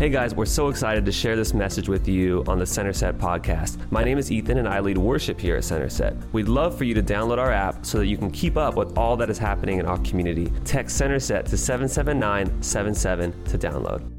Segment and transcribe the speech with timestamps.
[0.00, 3.18] Hey guys, we're so excited to share this message with you on the Center Set
[3.18, 3.76] podcast.
[3.90, 6.16] My name is Ethan and I lead worship here at Center Set.
[6.32, 8.96] We'd love for you to download our app so that you can keep up with
[8.96, 10.50] all that is happening in our community.
[10.64, 14.10] Text Center Set to 77977 to download.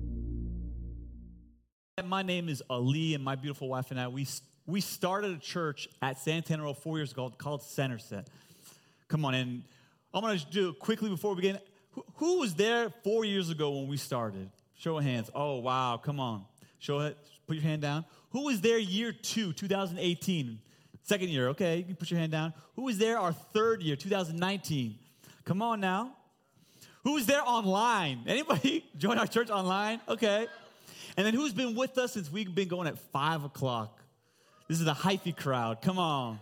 [2.06, 4.28] My name is Ali, and my beautiful wife and I, we,
[4.68, 8.28] we started a church at Santana Row four years ago called Center Set.
[9.08, 9.64] Come on, and
[10.14, 11.58] I'm going to do quickly before we begin.
[11.94, 14.52] Who, who was there four years ago when we started?
[14.82, 15.30] Show of hands.
[15.36, 16.02] Oh, wow.
[16.04, 16.44] Come on.
[16.80, 17.16] Show it.
[17.46, 18.04] Put your hand down.
[18.32, 20.58] Who was there year two, 2018?
[21.04, 21.50] Second year.
[21.50, 22.52] Okay, you can put your hand down.
[22.76, 24.96] Who was there our third year, 2019?
[25.46, 26.14] Come on now.
[27.04, 28.24] Who was there online?
[28.26, 30.02] Anybody join our church online?
[30.10, 30.48] Okay.
[31.16, 34.02] And then who's been with us since we've been going at five o'clock?
[34.68, 35.84] This is the hyphy crowd.
[35.84, 36.40] Come on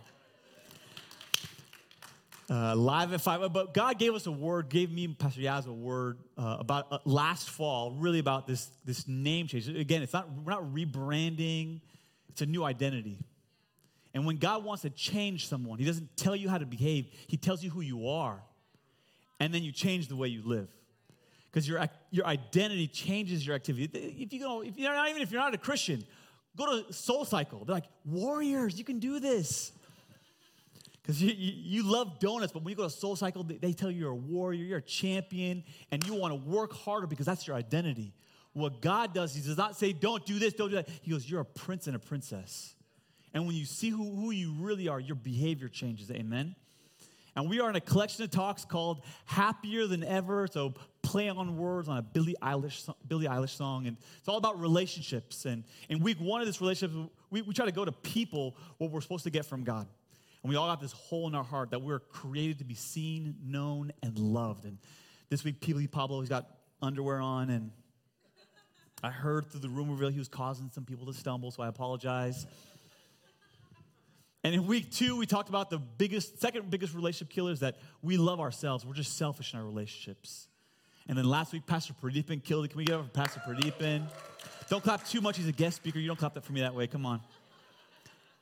[2.50, 3.52] uh, live at five.
[3.52, 6.98] But God gave us a word, gave me Pastor Yaz a word uh, about uh,
[7.04, 9.68] last fall, really about this this name change.
[9.68, 11.80] Again, it's not we're not rebranding;
[12.28, 13.18] it's a new identity.
[14.12, 17.36] And when God wants to change someone, He doesn't tell you how to behave; He
[17.36, 18.42] tells you who you are,
[19.38, 20.68] and then you change the way you live.
[21.50, 23.88] Because your your identity changes your activity.
[24.18, 26.04] If you go, if you're not even if you're not a Christian,
[26.56, 27.64] go to Soul Cycle.
[27.64, 28.76] They're like warriors.
[28.76, 29.70] You can do this.
[31.10, 33.72] Because you, you, you, love donuts, but when you go to Soul Cycle, they, they
[33.72, 37.26] tell you you're a warrior, you're a champion, and you want to work harder because
[37.26, 38.14] that's your identity.
[38.52, 40.88] What God does, He does not say, don't do this, don't do that.
[41.02, 42.76] He goes, you're a prince and a princess.
[43.34, 46.12] And when you see who, who you really are, your behavior changes.
[46.12, 46.54] Amen?
[47.34, 50.46] And we are in a collection of talks called Happier Than Ever.
[50.46, 53.88] So play on words on a Billie Eilish, Billie Eilish song.
[53.88, 55.44] And it's all about relationships.
[55.44, 58.92] And in week one of this relationship, we, we try to go to people what
[58.92, 59.88] we're supposed to get from God.
[60.42, 63.36] And we all got this hole in our heart that we're created to be seen,
[63.44, 64.64] known, and loved.
[64.64, 64.78] And
[65.28, 65.86] this week, P.
[65.86, 66.46] Pablo, he's got
[66.82, 67.70] underwear on, and
[69.02, 71.68] I heard through the rumor reel he was causing some people to stumble, so I
[71.68, 72.46] apologize.
[74.42, 77.76] And in week two, we talked about the biggest, second biggest relationship killer is that
[78.02, 78.86] we love ourselves.
[78.86, 80.48] We're just selfish in our relationships.
[81.08, 82.68] And then last week, Pastor Pradeepan killed it.
[82.68, 84.06] Can we get over Pastor Pradeepan?
[84.68, 85.36] Don't clap too much.
[85.36, 85.98] He's a guest speaker.
[85.98, 86.86] You don't clap that for me that way.
[86.86, 87.20] Come on.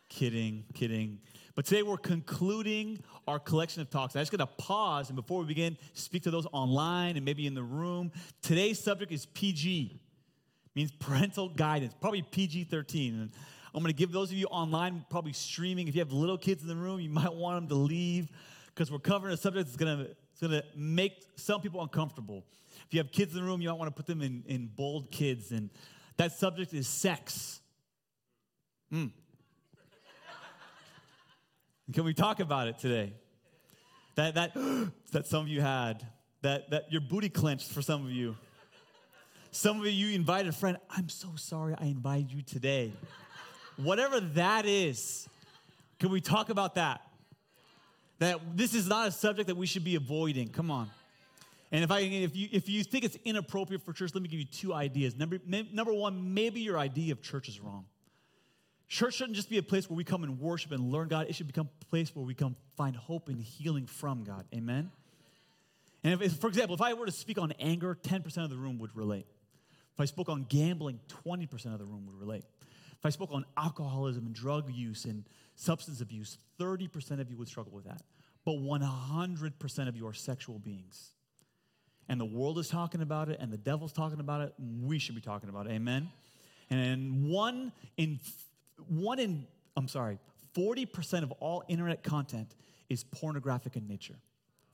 [0.09, 1.19] Kidding, kidding.
[1.59, 4.15] But today we're concluding our collection of talks.
[4.15, 7.49] I'm just going to pause and before we begin, speak to those online and maybe
[7.49, 8.13] in the room.
[8.43, 10.01] Today's subject is PG,
[10.77, 13.15] means parental guidance, probably PG 13.
[13.15, 13.31] And
[13.75, 16.63] I'm going to give those of you online, probably streaming, if you have little kids
[16.63, 18.29] in the room, you might want them to leave
[18.73, 22.45] because we're covering a subject that's going to, it's going to make some people uncomfortable.
[22.87, 24.69] If you have kids in the room, you might want to put them in, in
[24.77, 25.51] bold kids.
[25.51, 25.71] And
[26.19, 27.61] that subject is sex.
[28.93, 29.11] Mm.
[31.93, 33.15] Can we talk about it today?
[34.17, 34.53] That, that,
[35.13, 36.07] that some of you had,
[36.43, 38.37] that, that your booty clenched for some of you.
[39.51, 40.77] Some of you, invited a friend.
[40.91, 42.93] I'm so sorry I invited you today.
[43.77, 45.27] Whatever that is,
[45.99, 47.01] can we talk about that?
[48.19, 50.49] That this is not a subject that we should be avoiding.
[50.49, 50.91] Come on.
[51.73, 54.41] And if, I, if, you, if you think it's inappropriate for church, let me give
[54.41, 55.17] you two ideas.
[55.17, 57.85] Number, number one, maybe your idea of church is wrong.
[58.89, 61.27] Church shouldn't just be a place where we come and worship and learn God.
[61.29, 64.47] It should become a place where we come find hope and healing from God.
[64.55, 64.91] Amen?
[66.03, 68.79] And if, for example, if I were to speak on anger, 10% of the room
[68.79, 69.27] would relate.
[69.95, 72.45] If I spoke on gambling, 20% of the room would relate.
[72.99, 75.25] If I spoke on alcoholism and drug use and
[75.55, 78.03] substance abuse, 30% of you would struggle with that.
[78.45, 81.13] But 100% of you are sexual beings.
[82.09, 85.15] And the world is talking about it, and the devil's talking about it, we should
[85.15, 85.73] be talking about it.
[85.73, 86.09] Amen?
[86.71, 88.19] And one in
[88.87, 89.47] one in,
[89.77, 90.19] I'm sorry,
[90.57, 92.55] 40% of all internet content
[92.89, 94.17] is pornographic in nature.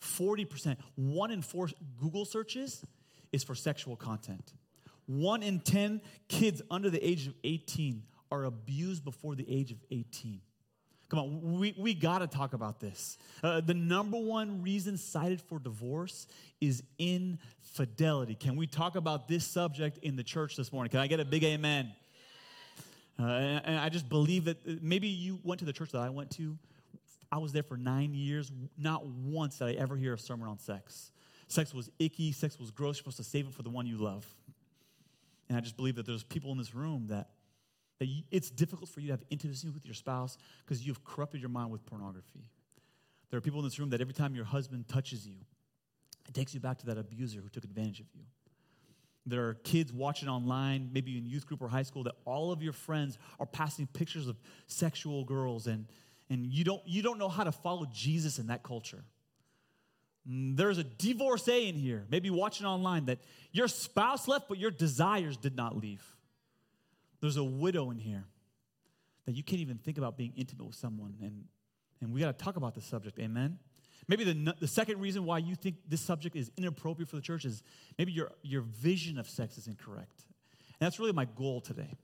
[0.00, 0.76] 40%.
[0.96, 1.68] One in four
[2.00, 2.84] Google searches
[3.32, 4.52] is for sexual content.
[5.06, 9.78] One in 10 kids under the age of 18 are abused before the age of
[9.90, 10.40] 18.
[11.08, 13.18] Come on, we, we got to talk about this.
[13.42, 16.26] Uh, the number one reason cited for divorce
[16.60, 18.34] is infidelity.
[18.34, 20.90] Can we talk about this subject in the church this morning?
[20.90, 21.92] Can I get a big amen?
[23.18, 26.10] Uh, and, and I just believe that maybe you went to the church that I
[26.10, 26.58] went to.
[27.30, 28.50] I was there for nine years.
[28.76, 31.12] Not once did I ever hear a sermon on sex.
[31.48, 32.96] Sex was icky, sex was gross.
[32.96, 34.26] You're supposed to save it for the one you love.
[35.48, 37.30] And I just believe that there's people in this room that,
[37.98, 41.40] that you, it's difficult for you to have intimacy with your spouse because you've corrupted
[41.40, 42.48] your mind with pornography.
[43.30, 45.36] There are people in this room that every time your husband touches you,
[46.28, 48.22] it takes you back to that abuser who took advantage of you.
[49.26, 52.62] There are kids watching online, maybe in youth group or high school, that all of
[52.62, 54.36] your friends are passing pictures of
[54.66, 55.86] sexual girls, and,
[56.28, 59.02] and you, don't, you don't know how to follow Jesus in that culture.
[60.28, 64.70] Mm, There's a divorcee in here, maybe watching online, that your spouse left, but your
[64.70, 66.04] desires did not leave.
[67.20, 68.24] There's a widow in here
[69.24, 71.14] that you can't even think about being intimate with someone.
[71.22, 71.44] And,
[72.02, 73.58] and we got to talk about this subject, amen?
[74.06, 77.44] Maybe the, the second reason why you think this subject is inappropriate for the church
[77.44, 77.62] is
[77.98, 80.24] maybe your, your vision of sex is incorrect.
[80.80, 81.96] And that's really my goal today.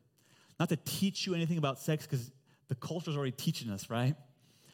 [0.59, 2.31] Not to teach you anything about sex because
[2.69, 4.15] the culture is already teaching us, right?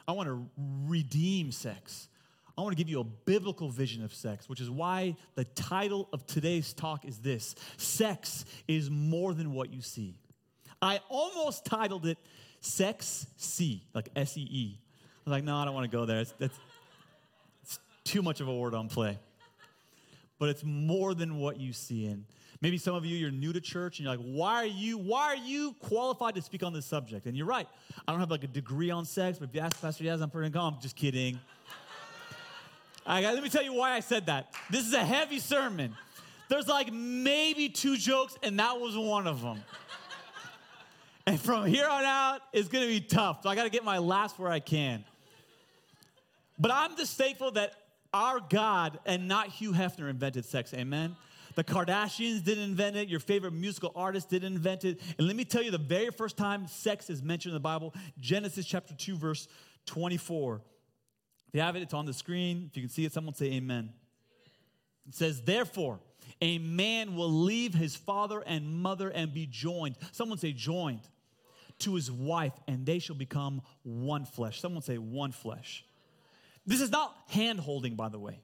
[0.07, 0.47] I want to
[0.87, 2.09] redeem sex.
[2.57, 6.09] I want to give you a biblical vision of sex, which is why the title
[6.12, 10.19] of today's talk is this Sex is more than what you see.
[10.81, 12.19] I almost titled it
[12.61, 14.79] Sex C, like S E E.
[14.79, 16.19] I was like, no, I don't want to go there.
[16.19, 16.59] That's, it's
[18.06, 19.19] too much of a word on play.
[20.38, 22.06] But it's more than what you see.
[22.06, 22.25] And
[22.61, 25.26] maybe some of you, you're new to church and you're like, why are you, why
[25.26, 27.26] are you qualified to speak on this subject?
[27.26, 27.67] And you're right.
[28.06, 30.31] I don't have like a degree on sex, but if you ask Pastor Yaz, I'm
[30.31, 30.75] pretty calm.
[30.75, 31.38] I'm just kidding.
[33.06, 34.52] Let me tell you why I said that.
[34.69, 35.94] This is a heavy sermon.
[36.49, 39.62] There's like maybe two jokes, and that was one of them.
[41.25, 43.43] And from here on out, it's gonna be tough.
[43.43, 45.05] So I gotta get my last where I can.
[46.59, 47.75] But I'm just thankful that
[48.17, 50.73] our God and not Hugh Hefner invented sex.
[50.73, 51.17] Amen.
[51.55, 53.09] The Kardashians didn't invent it.
[53.09, 55.01] Your favorite musical artist didn't invent it.
[55.19, 57.95] And let me tell you, the very first time sex is mentioned in the Bible,
[58.19, 59.49] Genesis chapter 2, verse
[59.87, 60.63] 24.
[61.49, 62.69] If you have it, it's on the screen.
[62.71, 63.93] If you can see it, someone say amen.
[65.07, 66.01] It says, Therefore,
[66.41, 69.97] a man will leave his father and mother and be joined.
[70.12, 71.01] Someone say, joined
[71.81, 74.61] to his wife, and they shall become one flesh.
[74.61, 75.85] Someone say, one flesh.
[76.67, 78.41] This is not hand holding, by the way.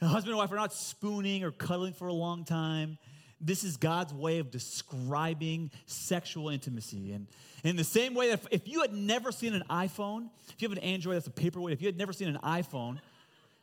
[0.00, 2.98] A husband and wife are not spooning or cuddling for a long time.
[3.40, 7.12] This is God's way of describing sexual intimacy.
[7.12, 7.26] And
[7.62, 10.68] in the same way that if, if you had never seen an iPhone, if you
[10.68, 12.98] have an Android that's a paperweight, if you had never seen an iPhone,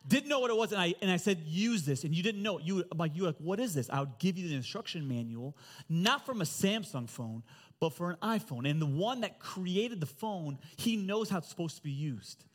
[0.07, 2.42] didn't know what it was, and I, and I said, use this, and you didn't
[2.42, 3.89] know, you would, like, you like, what is this?
[3.89, 5.56] I would give you the instruction manual,
[5.89, 7.44] not from a Samsung phone,
[7.80, 8.69] but for an iPhone.
[8.69, 12.45] And the one that created the phone, he knows how it's supposed to be used.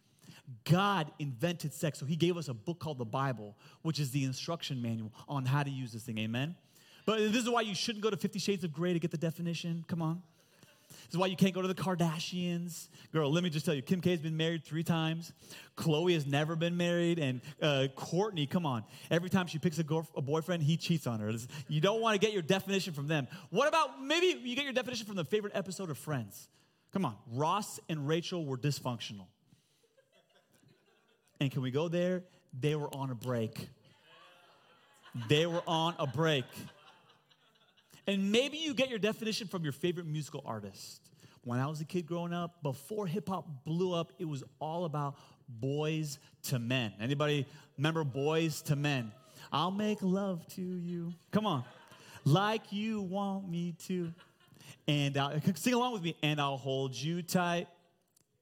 [0.65, 4.25] God invented sex, so he gave us a book called the Bible, which is the
[4.25, 6.19] instruction manual on how to use this thing.
[6.19, 6.55] Amen?
[7.05, 9.17] But this is why you shouldn't go to Fifty Shades of Grey to get the
[9.17, 9.85] definition.
[9.89, 10.23] Come on.
[10.89, 12.89] This is why you can't go to the Kardashians.
[13.13, 15.33] Girl, let me just tell you, Kim K has been married three times.
[15.77, 17.19] Khloe has never been married.
[17.19, 18.85] And uh, Kourtney, come on.
[19.11, 19.85] Every time she picks a,
[20.17, 21.33] a boyfriend, he cheats on her.
[21.69, 23.29] You don't want to get your definition from them.
[23.51, 26.49] What about maybe you get your definition from the favorite episode of Friends?
[26.93, 27.17] Come on.
[27.33, 29.27] Ross and Rachel were dysfunctional.
[31.41, 32.23] And can we go there?
[32.59, 33.69] They were on a break.
[35.29, 36.45] They were on a break.
[38.07, 41.01] And maybe you get your definition from your favorite musical artist.
[41.45, 44.85] When I was a kid growing up, before hip hop blew up, it was all
[44.85, 45.17] about
[45.63, 46.19] Boyz
[46.53, 46.93] II Men.
[47.01, 47.47] Anybody
[47.77, 49.13] remember Boyz II Men?
[49.53, 51.13] I'll make love to you.
[51.31, 51.65] Come on.
[52.25, 54.13] Like you want me to.
[54.89, 56.17] And I'll, sing along with me.
[56.23, 57.69] And I'll hold you tight,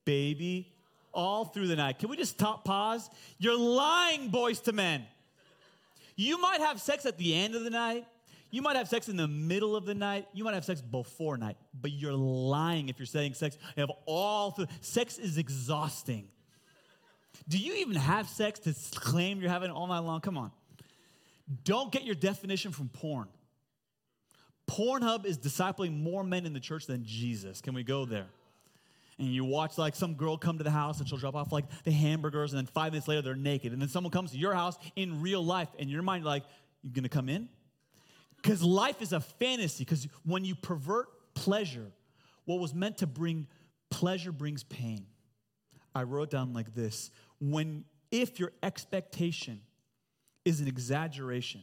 [0.04, 0.73] baby,
[1.14, 1.98] all through the night.
[1.98, 3.08] Can we just stop, pause?
[3.38, 5.04] You're lying, Boyz II Men.
[6.16, 8.06] You might have sex at the end of the night.
[8.50, 10.28] You might have sex in the middle of the night.
[10.32, 13.58] You might have sex before night, but you're lying if you're saying sex.
[13.76, 14.66] You have all through.
[14.80, 16.28] Sex is exhausting.
[17.48, 20.20] Do you even have sex to claim you're having all night long?
[20.20, 20.52] Come on.
[21.64, 23.28] Don't get your definition from porn.
[24.68, 27.60] Pornhub is discipling more men in the church than Jesus.
[27.60, 28.26] Can we go there?
[29.18, 31.64] And you watch like some girl come to the house and she'll drop off like
[31.84, 33.72] the hamburgers, and then five minutes later they're naked.
[33.72, 36.44] And then someone comes to your house in real life, and your mind like,
[36.82, 37.48] "You're gonna come in?
[38.36, 39.84] Because life is a fantasy.
[39.84, 41.90] Because when you pervert pleasure,
[42.44, 43.46] what was meant to bring
[43.90, 45.06] pleasure brings pain.
[45.94, 49.60] I wrote down like this when if your expectation
[50.44, 51.62] is an exaggeration,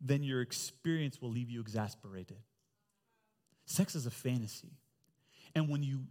[0.00, 2.38] then your experience will leave you exasperated.
[3.66, 4.72] Sex is a fantasy.
[5.54, 6.04] And when you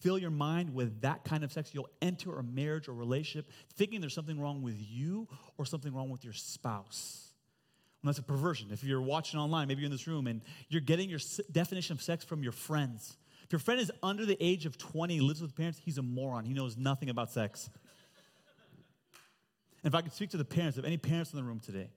[0.00, 4.00] fill your mind with that kind of sex, you'll enter a marriage or relationship thinking
[4.00, 7.32] there's something wrong with you or something wrong with your spouse.
[8.02, 8.68] And that's a perversion.
[8.70, 12.02] If you're watching online, maybe you're in this room and you're getting your definition of
[12.02, 13.16] sex from your friends.
[13.44, 16.44] If your friend is under the age of 20, lives with parents, he's a moron.
[16.44, 17.70] He knows nothing about sex.
[19.82, 21.90] And if I could speak to the parents, of any parents in the room today,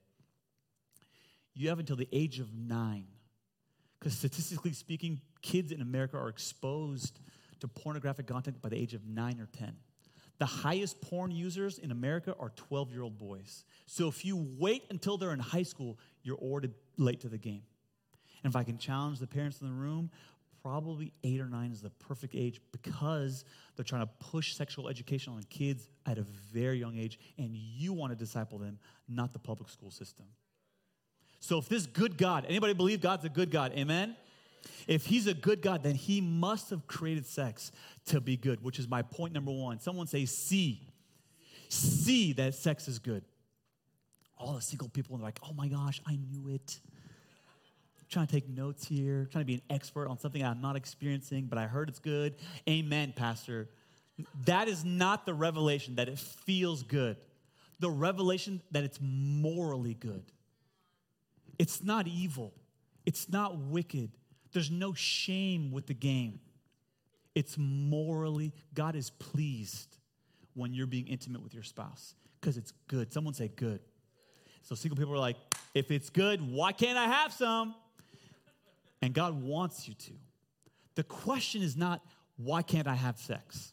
[1.54, 3.06] you have until the age of nine.
[3.98, 7.20] Because statistically speaking, kids in America are exposed
[7.62, 9.72] to pornographic content by the age of nine or 10.
[10.38, 13.64] The highest porn users in America are 12 year old boys.
[13.86, 17.62] So if you wait until they're in high school, you're already late to the game.
[18.42, 20.10] And if I can challenge the parents in the room,
[20.60, 23.44] probably eight or nine is the perfect age because
[23.76, 27.92] they're trying to push sexual education on kids at a very young age, and you
[27.92, 30.26] want to disciple them, not the public school system.
[31.38, 33.72] So if this good God, anybody believe God's a good God?
[33.76, 34.16] Amen?
[34.86, 37.72] If he's a good God, then he must have created sex
[38.06, 39.80] to be good, which is my point number one.
[39.80, 40.88] Someone say, see.
[41.68, 43.24] See that sex is good.
[44.36, 46.80] All the single people are like, oh my gosh, I knew it
[48.12, 51.46] trying to take notes here, trying to be an expert on something I'm not experiencing,
[51.46, 52.34] but I heard it's good.
[52.68, 53.68] Amen, Pastor.
[54.44, 57.16] That is not the revelation that it feels good.
[57.80, 60.24] The revelation that it's morally good.
[61.58, 62.52] It's not evil.
[63.06, 64.10] It's not wicked.
[64.52, 66.40] There's no shame with the game.
[67.34, 69.96] It's morally, God is pleased
[70.54, 73.12] when you're being intimate with your spouse because it's good.
[73.12, 73.80] Someone say good.
[74.62, 75.36] So single people are like,
[75.74, 77.74] if it's good, why can't I have some?
[79.00, 80.12] And God wants you to.
[80.94, 82.02] The question is not,
[82.36, 83.72] why can't I have sex?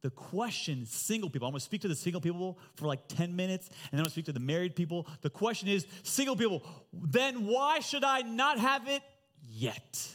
[0.00, 3.68] The question, single people, I'm gonna speak to the single people for like 10 minutes,
[3.68, 5.06] and then I'm gonna speak to the married people.
[5.22, 6.62] The question is, single people,
[6.92, 9.02] then why should I not have it
[9.48, 10.08] yet?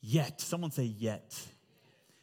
[0.00, 0.40] Yet.
[0.40, 1.38] Someone say yet.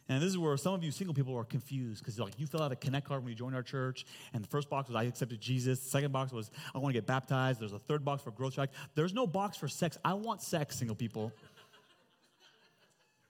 [0.09, 2.61] And this is where some of you single people are confused because like you fill
[2.61, 5.03] out a connect card when you join our church, and the first box was I
[5.03, 5.79] accepted Jesus.
[5.81, 7.59] The second box was I want to get baptized.
[7.59, 8.69] There's a third box for growth track.
[8.95, 9.97] There's no box for sex.
[10.05, 11.33] I want sex, single people.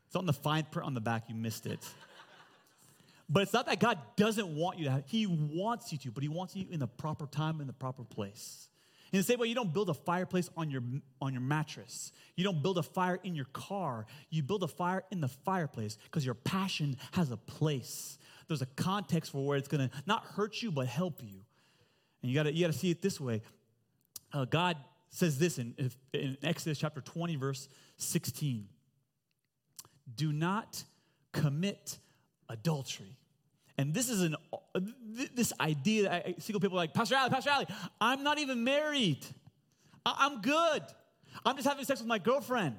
[0.05, 1.23] it's on the fine print on the back.
[1.29, 1.79] You missed it.
[3.29, 6.23] But it's not that God doesn't want you to have, He wants you to, but
[6.23, 8.69] He wants you in the proper time, in the proper place.
[9.11, 10.83] In the same way, you don't build a fireplace on your,
[11.21, 12.11] on your mattress.
[12.35, 14.05] You don't build a fire in your car.
[14.29, 18.17] You build a fire in the fireplace because your passion has a place.
[18.47, 21.39] There's a context for where it's going to not hurt you, but help you.
[22.21, 23.41] And you got to you got to see it this way.
[24.33, 24.77] Uh, God
[25.09, 28.67] says this in, in Exodus chapter 20, verse 16
[30.15, 30.83] Do not
[31.31, 31.97] commit
[32.49, 33.17] adultery.
[33.77, 34.35] And this is an
[35.35, 37.67] this idea that I, single people are like, Pastor Ali, Pastor Ali,
[38.01, 39.25] I'm not even married.
[40.05, 40.83] I, am good.
[41.45, 42.77] I'm just having sex with my girlfriend.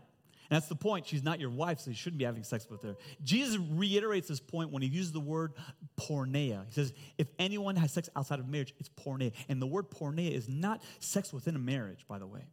[0.51, 1.07] And that's the point.
[1.07, 2.97] She's not your wife, so you shouldn't be having sex with her.
[3.23, 5.53] Jesus reiterates this point when he uses the word
[6.01, 6.65] porneia.
[6.67, 9.33] He says, if anyone has sex outside of marriage, it's porneia.
[9.49, 12.47] And the word porneia is not sex within a marriage, by the way.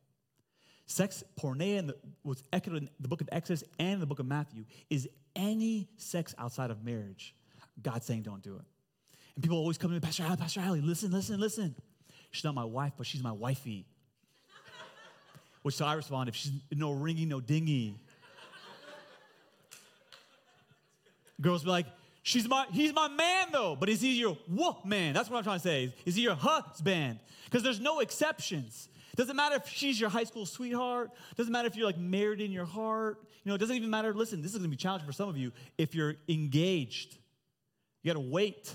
[0.88, 4.26] Sex, porneia, in the, was echoed in the book of Exodus and the book of
[4.26, 7.34] Matthew, is any sex outside of marriage.
[7.82, 8.66] God saying don't do it.
[9.36, 11.76] And people always come to me, Pastor Ali, Pastor Ali, listen, listen, listen.
[12.32, 13.86] She's not my wife, but she's my wifey.
[15.62, 18.00] Which so I respond, if she's no ringy, no dingy.
[21.42, 21.86] Girls be like,
[22.24, 25.14] she's my, he's my man though, but is he your whoop man?
[25.14, 25.84] That's what I'm trying to say.
[25.86, 27.20] Is, is he your husband?
[27.46, 28.88] Because there's no exceptions.
[29.16, 31.12] Doesn't matter if she's your high school sweetheart.
[31.38, 33.18] Doesn't matter if you're like married in your heart.
[33.44, 34.14] You know, it doesn't even matter.
[34.14, 37.18] Listen, this is gonna be challenging for some of you if you're engaged.
[38.06, 38.72] You got to wait.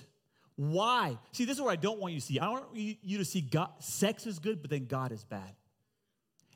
[0.56, 1.16] Why?
[1.30, 2.40] See, this is what I don't want you to see.
[2.40, 5.54] I don't want you to see God, sex is good, but then God is bad.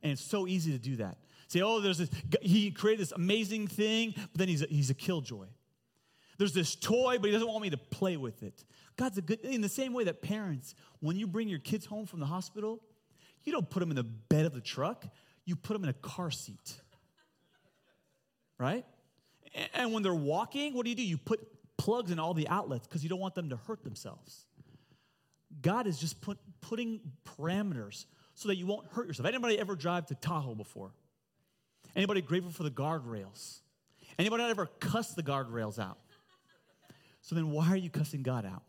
[0.03, 1.17] And it's so easy to do that.
[1.47, 2.11] Say, oh, there's this,
[2.43, 5.47] he created this amazing thing, but then he's a, he's a killjoy.
[6.37, 8.65] There's this toy, but he doesn't want me to play with it.
[8.97, 12.07] God's a good, in the same way that parents, when you bring your kids home
[12.07, 12.81] from the hospital,
[13.45, 15.07] you don't put them in the bed of the truck,
[15.45, 16.75] you put them in a car seat.
[18.59, 18.85] Right?
[19.75, 21.05] And when they're walking, what do you do?
[21.05, 24.47] You put plugs in all the outlets because you don't want them to hurt themselves.
[25.61, 29.29] God is just put, putting parameters so that you won't hurt yourself.
[29.29, 30.93] Anybody ever drive to Tahoe before?
[31.95, 33.61] Anybody grateful for the guardrails?
[34.19, 35.99] Anybody ever cuss the guardrails out?
[37.21, 38.63] So then why are you cussing God out?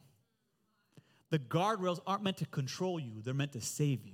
[1.30, 4.14] The guardrails aren't meant to control you, they're meant to save you.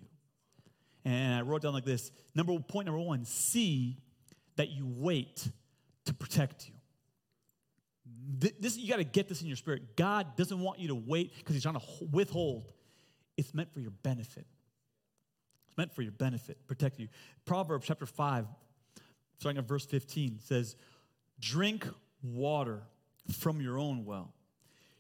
[1.04, 3.98] And I wrote down like this number point number one, see
[4.56, 5.48] that you wait
[6.06, 6.74] to protect you
[8.60, 9.96] this you got to get this in your spirit.
[9.96, 12.72] God doesn't want you to wait because He's trying to withhold.
[13.38, 14.46] It's meant for your benefit.
[15.68, 17.08] It's meant for your benefit, protect you.
[17.46, 18.46] Proverbs chapter 5,
[19.40, 20.76] starting at verse 15, says,
[21.40, 21.88] Drink
[22.22, 22.82] water
[23.40, 24.34] from your own well.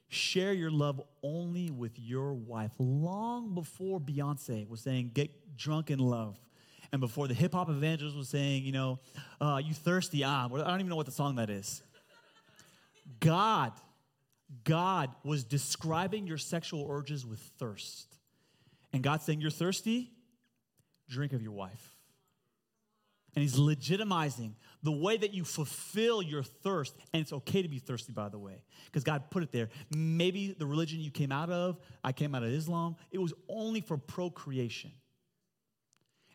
[0.07, 2.71] Share your love only with your wife.
[2.79, 6.39] Long before Beyonce was saying, Get drunk in love.
[6.91, 8.99] And before the hip hop evangelist was saying, you know,
[9.39, 11.81] uh, you thirsty, ah, I don't even know what the song that is.
[13.19, 13.73] God,
[14.63, 18.15] God was describing your sexual urges with thirst.
[18.93, 20.11] And God's saying, You're thirsty?
[21.09, 21.97] Drink of your wife.
[23.35, 24.53] And He's legitimizing
[24.83, 26.93] the way that you fulfill your thirst.
[27.13, 29.69] And it's okay to be thirsty, by the way, because God put it there.
[29.95, 33.81] Maybe the religion you came out of, I came out of Islam, it was only
[33.81, 34.91] for procreation.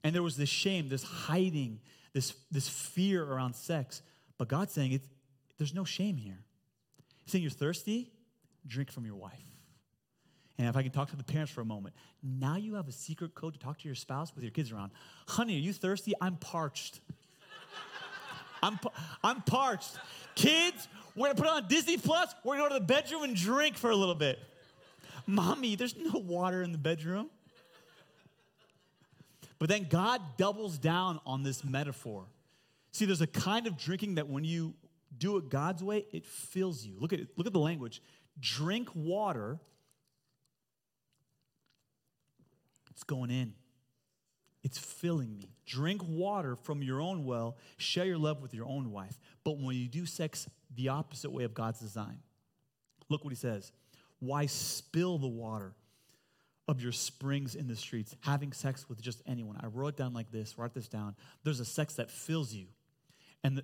[0.05, 1.81] And there was this shame, this hiding,
[2.13, 4.03] this, this fear around sex.
[4.39, 5.09] But God's saying it's,
[5.59, 6.39] there's no shame here.
[7.27, 8.11] Saying you're thirsty,
[8.67, 9.33] drink from your wife.
[10.59, 12.93] And if I can talk to the parents for a moment, now you have a
[12.93, 14.93] secret code to talk to your spouse with your kids around.
[15.29, 16.15] Honey, are you thirsty?
[16.21, 17.01] I'm parched.
[18.63, 18.79] I'm,
[19.23, 19.99] I'm parched.
[20.35, 22.35] Kids, we're gonna put on Disney Plus.
[22.43, 24.39] We're gonna go to the bedroom and drink for a little bit.
[25.27, 27.29] Mommy, there's no water in the bedroom.
[29.59, 32.25] But then God doubles down on this metaphor.
[32.93, 34.75] See, there's a kind of drinking that when you
[35.19, 36.97] do it God's way, it fills you.
[36.99, 38.03] Look at it, look at the language.
[38.39, 39.59] Drink water.
[42.91, 43.55] It's going in.
[44.63, 45.55] It's filling me.
[45.65, 47.57] Drink water from your own well.
[47.77, 49.19] Share your love with your own wife.
[49.45, 52.19] But when you do sex the opposite way of God's design,
[53.09, 53.71] look what he says.
[54.19, 55.75] Why spill the water
[56.67, 59.57] of your springs in the streets, having sex with just anyone?
[59.63, 61.15] I wrote it down like this, write this down.
[61.45, 62.67] There's a sex that fills you,
[63.45, 63.63] and,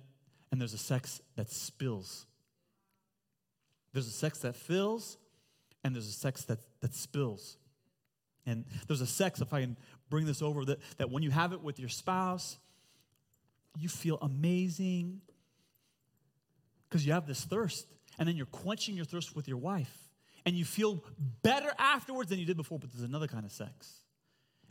[0.53, 2.27] and there's a sex that spills.
[3.91, 5.17] There's a sex that fills,
[5.83, 7.57] and there's a sex that, that spills.
[8.45, 9.77] And there's a sex, if I can
[10.11, 12.59] bring this over, that, that when you have it with your spouse,
[13.79, 15.21] you feel amazing
[16.87, 17.87] because you have this thirst.
[18.19, 19.97] And then you're quenching your thirst with your wife.
[20.45, 21.03] And you feel
[21.41, 23.91] better afterwards than you did before, but there's another kind of sex.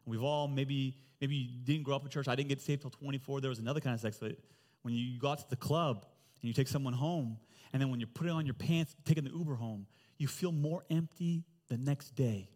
[0.07, 2.29] We've all maybe, maybe you didn't grow up in church.
[2.29, 3.41] I didn't get saved till 24.
[3.41, 4.37] There was another kind of sex, but
[4.83, 6.07] when you go out to the club
[6.41, 7.39] and you take someone home,
[7.73, 9.87] and then when you're putting on your pants, taking the Uber home,
[10.19, 12.49] you feel more empty the next day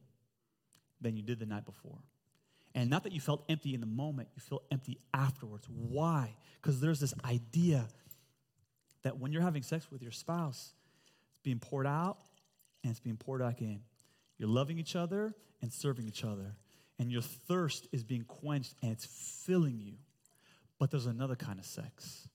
[1.01, 1.99] than you did the night before.
[2.75, 5.67] And not that you felt empty in the moment, you feel empty afterwards.
[5.69, 6.37] Why?
[6.61, 7.89] Because there's this idea
[9.03, 10.75] that when you're having sex with your spouse,
[11.31, 12.19] it's being poured out
[12.83, 13.81] and it's being poured back in.
[14.37, 16.57] You're loving each other and serving each other.
[16.99, 19.95] And your thirst is being quenched and it's filling you.
[20.79, 22.29] But there's another kind of sex.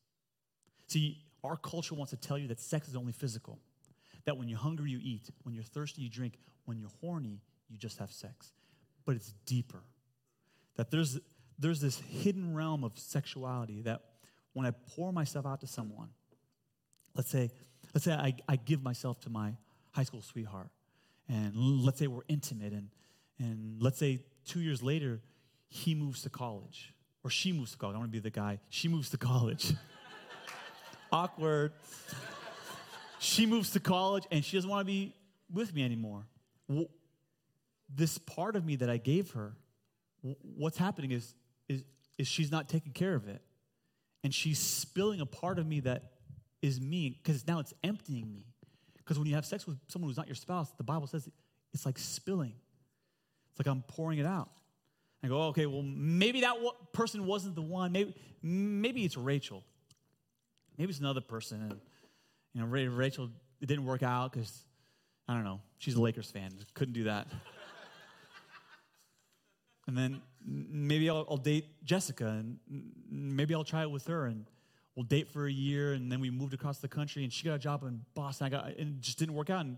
[0.87, 3.59] See, our culture wants to tell you that sex is only physical.
[4.25, 5.29] That when you're hungry, you eat.
[5.43, 6.37] When you're thirsty, you drink.
[6.65, 8.51] When you're horny, you just have sex.
[9.05, 9.83] But it's deeper.
[10.75, 11.19] That there's,
[11.57, 14.01] there's this hidden realm of sexuality that
[14.53, 16.09] when I pour myself out to someone,
[17.15, 17.51] let's say,
[17.93, 19.53] let's say I, I give myself to my
[19.91, 20.69] high school sweetheart,
[21.27, 22.89] and let's say we're intimate, and,
[23.39, 25.21] and let's say two years later,
[25.67, 27.95] he moves to college, or she moves to college.
[27.95, 28.59] I want to be the guy.
[28.69, 29.73] She moves to college.
[31.11, 31.73] Awkward.
[33.19, 35.13] she moves to college, and she doesn't want to be
[35.51, 36.25] with me anymore
[37.95, 39.53] this part of me that I gave her,
[40.55, 41.33] what's happening is,
[41.67, 41.83] is,
[42.17, 43.41] is she's not taking care of it.
[44.23, 46.11] And she's spilling a part of me that
[46.61, 48.45] is me because now it's emptying me.
[48.97, 51.27] Because when you have sex with someone who's not your spouse, the Bible says
[51.73, 52.53] it's like spilling.
[53.49, 54.49] It's like I'm pouring it out.
[55.23, 56.55] I go, okay, well, maybe that
[56.93, 57.91] person wasn't the one.
[57.91, 59.63] Maybe, maybe it's Rachel.
[60.77, 61.61] Maybe it's another person.
[61.61, 61.79] And,
[62.53, 63.29] you know, Rachel,
[63.59, 64.65] it didn't work out because,
[65.27, 66.51] I don't know, she's a Lakers fan.
[66.73, 67.27] Couldn't do that
[69.87, 72.57] and then maybe I'll, I'll, date Jessica, and
[73.09, 74.45] maybe I'll try it with her, and
[74.95, 77.55] we'll date for a year, and then we moved across the country, and she got
[77.55, 78.47] a job in Boston.
[78.47, 79.77] I got, and it just didn't work out, and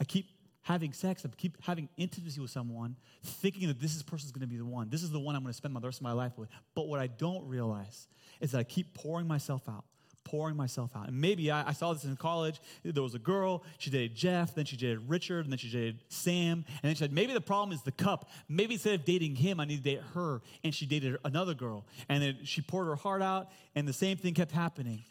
[0.00, 0.26] I keep
[0.64, 4.56] having sex, I keep having intimacy with someone, thinking that this is person's to be
[4.56, 4.90] the one.
[4.90, 6.48] This is the one I'm to spend the rest of my life with.
[6.74, 8.08] But what I don't realize
[8.40, 9.84] is that I keep pouring myself out
[10.24, 11.08] pouring myself out.
[11.08, 12.58] And maybe I, I, saw this in college.
[12.82, 16.00] There was a girl, she dated Jeff, then she dated Richard, and then she dated
[16.08, 16.64] Sam.
[16.66, 18.30] And then she said, maybe the problem is the cup.
[18.48, 20.40] Maybe instead of dating him, I need to date her.
[20.64, 21.84] And she dated another girl.
[22.08, 25.04] And then she poured her heart out, and the same thing kept happening.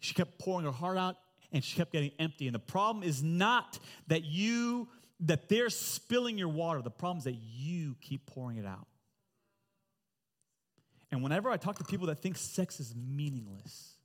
[0.00, 1.16] She kept pouring her heart out,
[1.52, 2.46] and she kept getting empty.
[2.46, 4.88] And the problem is not that you,
[5.20, 6.80] that they're spilling your water.
[6.82, 8.86] The problem is that you keep pouring it out.
[11.10, 13.96] And whenever I talk to people that think sex is meaningless,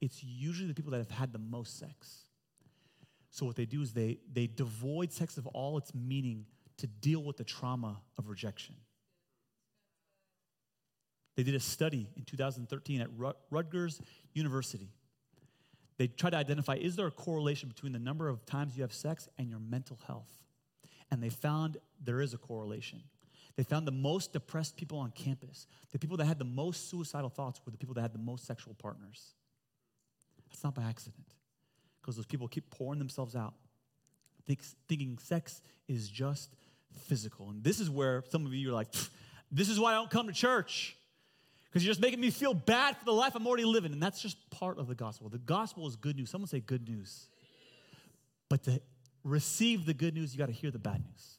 [0.00, 2.24] it's usually the people that have had the most sex.
[3.30, 6.46] So what they do is they, they devoid sex of all its meaning
[6.78, 8.74] to deal with the trauma of rejection.
[11.36, 13.08] They did a study in 2013 at
[13.50, 14.00] Rutgers
[14.32, 14.88] University.
[16.00, 18.92] They tried to identify is there a correlation between the number of times you have
[18.94, 20.32] sex and your mental health?
[21.10, 23.02] And they found there is a correlation.
[23.56, 27.28] They found the most depressed people on campus, the people that had the most suicidal
[27.28, 29.34] thoughts, were the people that had the most sexual partners.
[30.48, 31.34] That's not by accident.
[32.00, 33.52] Because those people keep pouring themselves out,
[34.46, 36.54] think, thinking sex is just
[37.08, 37.50] physical.
[37.50, 38.88] And this is where some of you are like,
[39.52, 40.96] this is why I don't come to church.
[41.70, 43.92] Because you're just making me feel bad for the life I'm already living.
[43.92, 45.28] And that's just part of the gospel.
[45.28, 46.28] The gospel is good news.
[46.28, 47.28] Someone say good news.
[48.48, 48.82] But to
[49.22, 51.38] receive the good news, you got to hear the bad news.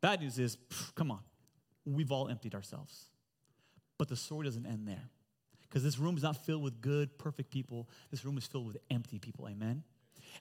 [0.00, 0.56] Bad news is,
[0.96, 1.20] come on,
[1.84, 3.06] we've all emptied ourselves.
[3.98, 5.10] But the story doesn't end there.
[5.62, 7.88] Because this room is not filled with good, perfect people.
[8.10, 9.48] This room is filled with empty people.
[9.48, 9.84] Amen?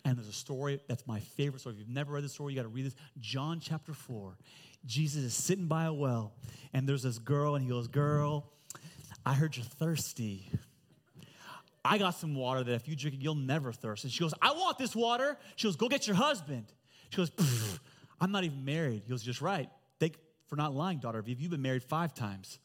[0.03, 1.75] And there's a story that's my favorite story.
[1.75, 2.95] If you've never read this story, you got to read this.
[3.19, 4.37] John chapter 4.
[4.85, 6.33] Jesus is sitting by a well,
[6.73, 8.49] and there's this girl, and he goes, Girl,
[9.25, 10.49] I heard you're thirsty.
[11.83, 14.03] I got some water that if you drink it, you'll never thirst.
[14.03, 15.37] And she goes, I want this water.
[15.55, 16.65] She goes, Go get your husband.
[17.09, 17.31] She goes,
[18.21, 19.03] I'm not even married.
[19.05, 19.69] He goes, Just right.
[19.99, 21.39] Thank for not lying, daughter of Eve.
[21.39, 22.59] You've been married five times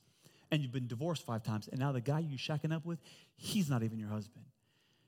[0.50, 1.68] and you've been divorced five times.
[1.68, 2.98] And now the guy you shacking up with,
[3.36, 4.44] he's not even your husband.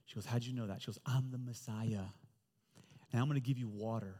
[0.06, 0.82] She goes, How'd you know that?
[0.82, 2.04] She goes, I'm the Messiah.
[3.12, 4.16] And I'm going to give you water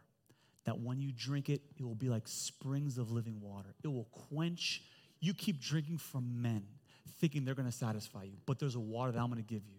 [0.65, 3.75] that when you drink it, it will be like springs of living water.
[3.83, 4.83] It will quench.
[5.21, 6.65] You keep drinking from men,
[7.19, 8.37] thinking they're going to satisfy you.
[8.47, 9.79] But there's a water that I'm going to give you.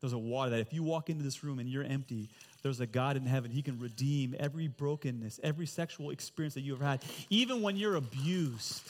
[0.00, 2.28] There's a water that if you walk into this room and you're empty,
[2.62, 3.50] there's a God in heaven.
[3.50, 7.02] He can redeem every brokenness, every sexual experience that you've had.
[7.30, 8.82] Even when you're abused,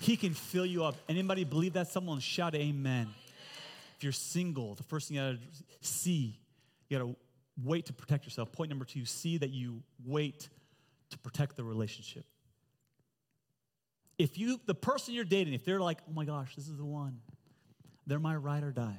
[0.00, 0.96] He can fill you up.
[1.08, 1.88] Anybody believe that?
[1.88, 3.08] Someone shout amen.
[3.96, 5.38] If you're single, the first thing you gotta
[5.82, 6.38] see,
[6.88, 7.14] you gotta
[7.62, 8.50] wait to protect yourself.
[8.50, 10.48] Point number two, see that you wait
[11.10, 12.24] to protect the relationship.
[14.18, 16.84] If you, the person you're dating, if they're like, oh my gosh, this is the
[16.84, 17.20] one,
[18.06, 18.98] they're my ride or die,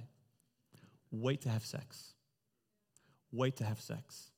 [1.12, 2.13] wait to have sex.
[3.32, 4.32] Wait to have sex.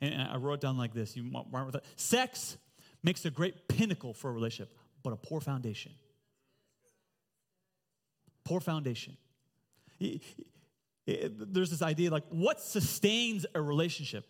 [0.00, 1.16] And I wrote down like this.
[1.16, 1.84] You with that.
[1.96, 2.56] Sex
[3.02, 5.92] makes a great pinnacle for a relationship, but a poor foundation.
[8.44, 9.16] Poor foundation.
[11.06, 14.24] There's this idea like, what sustains a relationship?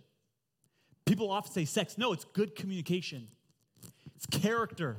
[1.06, 1.96] People often say sex.
[1.96, 3.28] No, it's good communication,
[4.16, 4.96] it's character,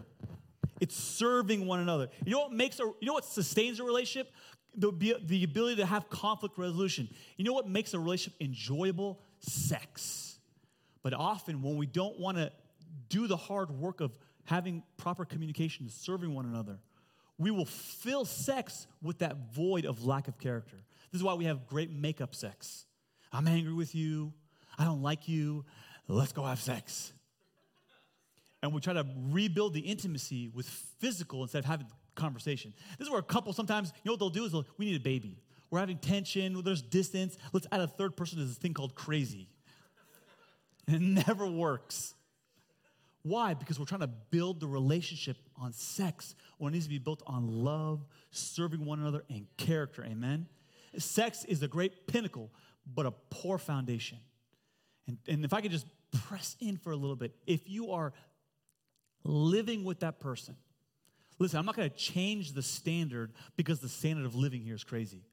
[0.80, 2.10] it's serving one another.
[2.26, 4.34] You know what makes a, you know what sustains a relationship?
[4.76, 7.08] The, the ability to have conflict resolution.
[7.38, 9.22] You know what makes a relationship enjoyable?
[9.40, 10.40] Sex.
[11.04, 12.52] But often when we don't want to
[13.10, 16.80] do the hard work of having proper communication, serving one another,
[17.38, 20.78] we will fill sex with that void of lack of character.
[21.12, 22.86] This is why we have great makeup sex.
[23.32, 24.34] I'm angry with you.
[24.78, 25.66] I don't like you.
[26.08, 27.14] Let's go have sex.
[28.64, 30.68] And we try to rebuild the intimacy with
[31.00, 32.74] physical instead of having conversation.
[32.98, 35.04] This is where a couple sometimes, you know what they'll do is we need a
[35.04, 35.38] baby.
[35.70, 37.38] We're having tension, there's distance.
[37.52, 39.50] Let's add a third person to this thing called crazy.
[40.88, 42.14] And it never works.
[43.22, 43.54] Why?
[43.54, 47.24] Because we're trying to build the relationship on sex when it needs to be built
[47.26, 50.04] on love, serving one another, and character.
[50.04, 50.46] Amen?
[50.98, 52.52] Sex is a great pinnacle,
[52.86, 54.18] but a poor foundation.
[55.08, 55.86] And, and if I could just
[56.28, 58.12] press in for a little bit, if you are
[59.24, 60.56] living with that person,
[61.40, 64.84] listen, I'm not going to change the standard because the standard of living here is
[64.84, 65.24] crazy.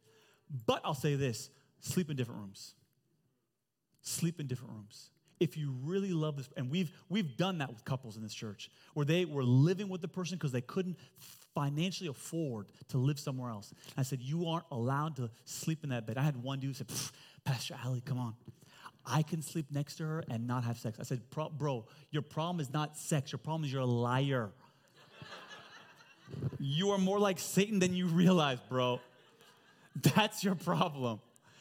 [0.66, 1.50] But I'll say this
[1.80, 2.74] sleep in different rooms.
[4.02, 5.10] Sleep in different rooms.
[5.38, 8.70] If you really love this, and we've we've done that with couples in this church,
[8.94, 10.98] where they were living with the person because they couldn't
[11.54, 13.72] financially afford to live somewhere else.
[13.96, 16.18] I said, You aren't allowed to sleep in that bed.
[16.18, 16.84] I had one dude say,
[17.44, 18.34] Pastor Ali, come on.
[19.04, 20.98] I can sleep next to her and not have sex.
[21.00, 23.32] I said, Bro, your problem is not sex.
[23.32, 24.50] Your problem is you're a liar.
[26.58, 29.00] you are more like Satan than you realize, bro.
[30.14, 31.20] That's your problem.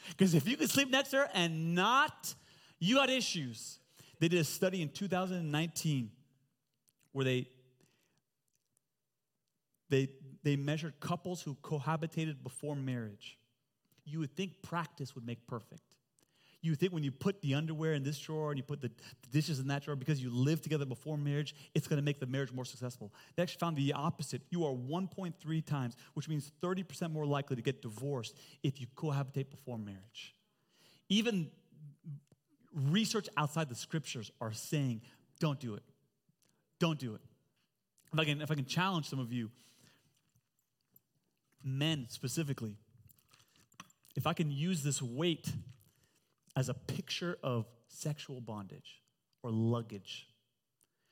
[0.10, 2.34] Because if you can sleep next to her and not,
[2.80, 3.80] you got issues.
[4.19, 6.12] They did a study in 2019
[7.13, 7.47] where they
[9.89, 10.10] they,
[10.43, 13.38] they measured couples who cohabitated before marriage.
[14.06, 15.82] You would think practice would make perfect.
[16.62, 18.91] You think when you put the underwear in this drawer and you put the,
[19.32, 22.26] dishes in that drawer because you lived together before marriage, it's going to make the
[22.26, 23.13] marriage more successful.
[23.36, 24.41] They actually found the opposite.
[24.50, 29.50] You are 1.3 times, which means 30% more likely to get divorced if you cohabitate
[29.50, 30.36] before marriage.
[31.08, 31.50] Even
[32.74, 35.02] research outside the scriptures are saying,
[35.39, 35.84] don't do it.
[36.80, 37.22] Don't do it.
[38.13, 39.52] If I can, if I can challenge some of you,
[41.63, 42.76] men specifically,
[44.15, 45.52] if I can use this weight
[46.60, 49.02] as a picture of sexual bondage
[49.43, 50.28] or luggage.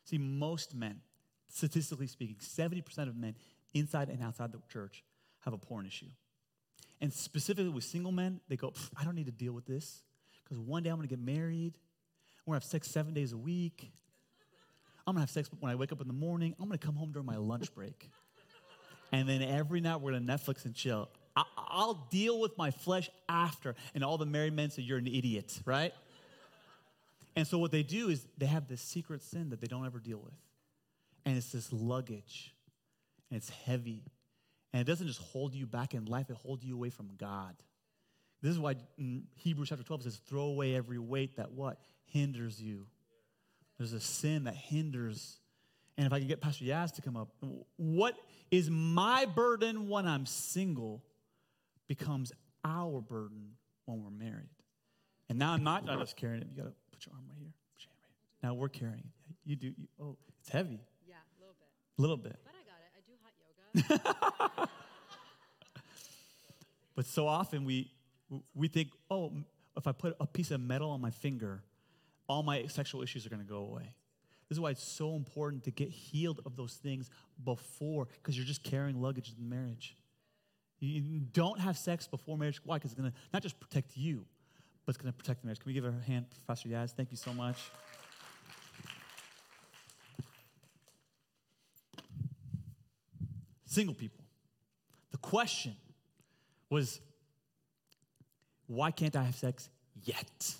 [0.04, 1.00] See, most men,
[1.48, 3.34] statistically speaking, 70% of men
[3.74, 5.06] inside and outside the church
[5.40, 6.08] have a porn issue.
[7.00, 10.04] And specifically with single men, they go, I don't need to deal with this
[10.44, 11.78] because one day I'm going to get married.
[12.46, 13.90] We're going to have sex seven days a week.
[15.06, 16.56] I'm going to have sex when I wake up in the morning.
[16.60, 18.10] I'm going to come home during my lunch break.
[19.14, 21.08] And then every night we're going to Netflix and chill.
[21.58, 23.76] I'll deal with my flesh after.
[23.94, 25.94] And all the married men say, You're an idiot, right?
[27.36, 30.00] And so what they do is they have this secret sin that they don't ever
[30.00, 30.34] deal with.
[31.26, 32.56] And it's this luggage,
[33.30, 34.06] and it's heavy.
[34.74, 37.56] And it doesn't just hold you back in life, it holds you away from God.
[38.42, 38.76] This is why
[39.36, 41.80] Hebrews chapter 12 says, throw away every weight that what?
[42.06, 42.86] Hinders you.
[43.78, 45.40] There's a sin that hinders.
[45.98, 47.30] And if I can get Pastor Yaz to come up,
[47.78, 48.16] what
[48.52, 51.04] is my burden when I'm single
[51.88, 52.32] becomes
[52.64, 53.52] our burden
[53.86, 54.50] when we're married.
[55.30, 56.48] And now I'm not just carrying it.
[56.52, 57.54] You got to put your arm right here.
[57.76, 58.50] Put your hand right here.
[58.50, 59.36] Now we're carrying it.
[59.46, 59.68] You do.
[59.68, 60.80] You, oh, it's heavy.
[61.08, 61.68] Yeah, a little bit.
[61.98, 62.40] A little bit.
[62.44, 62.92] But I got it.
[62.96, 64.70] I do hot yoga.
[66.98, 67.92] But so often we
[68.56, 69.32] we think, oh,
[69.78, 71.64] if I put a piece of metal on my finger,
[72.28, 73.94] all my sexual issues are going to go away.
[74.50, 77.10] This is why it's so important to get healed of those things
[77.46, 79.96] before, because you're just carrying luggage in marriage.
[80.80, 82.62] You don't have sex before marriage.
[82.64, 82.78] Why?
[82.78, 84.26] Because it's going to not just protect you,
[84.86, 85.60] but it's going to protect the marriage.
[85.60, 86.92] Can we give a hand, Professor Yaz?
[86.92, 87.58] Thank you so much.
[93.66, 94.24] Single people.
[95.12, 95.76] The question
[96.70, 97.00] was,
[98.68, 99.70] why can't I have sex
[100.04, 100.56] yet?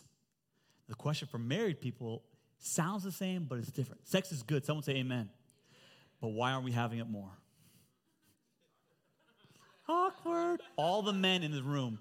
[0.88, 2.24] The question for married people
[2.60, 4.08] sounds the same, but it's different.
[4.08, 4.66] Sex is good.
[4.66, 5.30] Someone say amen.
[6.22, 7.30] But why aren't we having it more?
[9.88, 10.62] Awkward.
[10.76, 12.00] All the men in the room,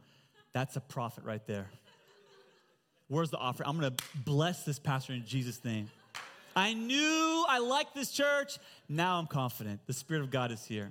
[0.52, 1.68] that's a prophet right there.
[3.08, 3.68] Where's the offering?
[3.68, 3.92] I'm to
[4.24, 5.90] bless this pastor in Jesus' name.
[6.56, 8.58] I knew I liked this church.
[8.88, 9.80] Now I'm confident.
[9.86, 10.90] The Spirit of God is here.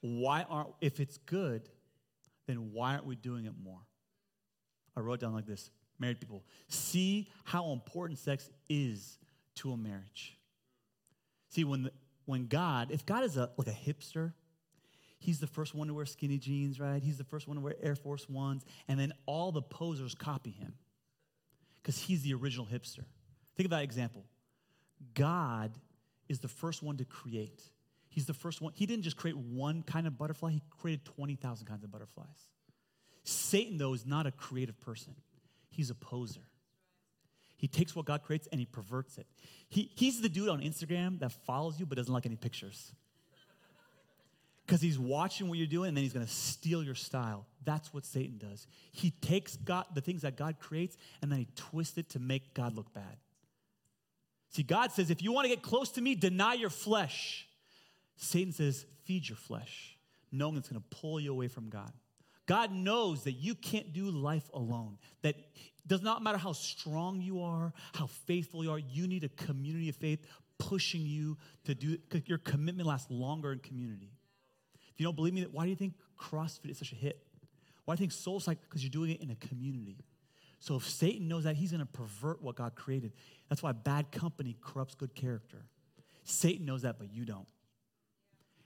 [0.00, 1.68] Why aren't, if it's good,
[2.46, 3.80] then why aren't we doing it more?
[4.96, 9.18] I wrote down like this married people, see how important sex is
[9.56, 10.36] to a marriage.
[11.48, 11.92] See, when, the,
[12.26, 14.32] when God, if God is a, like a hipster,
[15.26, 17.02] he's the first one to wear skinny jeans, right?
[17.02, 20.52] He's the first one to wear Air Force Ones, and then all the posers copy
[20.52, 20.74] him
[21.82, 23.04] because he's the original hipster.
[23.56, 24.24] Think of that example.
[25.14, 25.72] God
[26.28, 27.60] is the first one to create.
[28.08, 28.72] He's the first one.
[28.76, 32.46] He didn't just create one kind of butterfly, he created 20,000 kinds of butterflies.
[33.24, 35.14] Satan, though, is not a creative person,
[35.68, 36.48] he's a poser.
[37.58, 39.26] He takes what God creates and he perverts it.
[39.70, 42.92] He, he's the dude on Instagram that follows you but doesn't like any pictures.
[44.66, 47.46] Because he's watching what you're doing and then he's going to steal your style.
[47.64, 48.66] That's what Satan does.
[48.90, 52.52] He takes God, the things that God creates and then he twists it to make
[52.52, 53.16] God look bad.
[54.50, 57.46] See, God says, if you want to get close to me, deny your flesh.
[58.16, 59.96] Satan says, feed your flesh,
[60.32, 61.92] knowing it's going to pull you away from God.
[62.46, 65.36] God knows that you can't do life alone, that
[65.86, 69.88] does not matter how strong you are, how faithful you are, you need a community
[69.88, 70.24] of faith
[70.58, 74.15] pushing you to do your commitment lasts longer in community.
[74.96, 77.22] If you don't believe me, why do you think CrossFit is such a hit?
[77.84, 78.62] Why do you think Soul Cycle?
[78.66, 79.98] Because you're doing it in a community.
[80.58, 83.12] So if Satan knows that, he's going to pervert what God created.
[83.50, 85.66] That's why bad company corrupts good character.
[86.24, 87.46] Satan knows that, but you don't.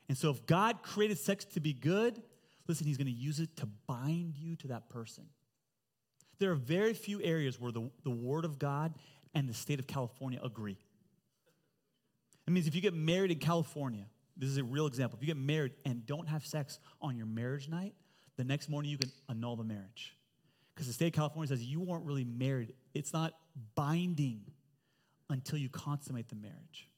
[0.09, 2.23] And so if God created sex to be good,
[2.69, 5.25] listen, he's going to use it to bind you to that person.
[6.39, 8.95] There are very few areas where the, the Word of God
[9.35, 10.79] and the state of California agree.
[12.47, 14.07] It means if you get married in California,
[14.41, 15.19] this is a real example.
[15.21, 17.95] If you get married and don't have sex on your marriage night,
[18.37, 20.17] the next morning you can annul the marriage.
[20.75, 22.73] Because the state of California says you weren't really married.
[22.95, 23.35] It's not
[23.75, 24.41] binding
[25.29, 26.89] until you consummate the marriage.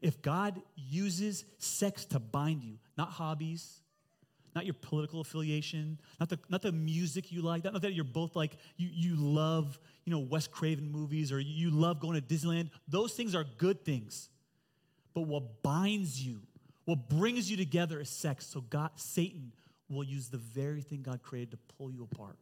[0.00, 3.82] If God uses sex to bind you, not hobbies,
[4.54, 8.34] not your political affiliation, not the, not the music you like, not that you're both
[8.34, 12.70] like, you, you love, you know, Wes Craven movies or you love going to Disneyland.
[12.86, 14.30] Those things are good things.
[15.14, 16.40] But what binds you,
[16.84, 18.46] what brings you together is sex.
[18.46, 19.52] So God, Satan
[19.88, 22.38] will use the very thing God created to pull you apart.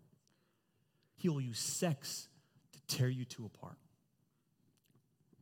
[1.17, 2.29] He will use sex
[2.73, 3.79] to tear you two apart.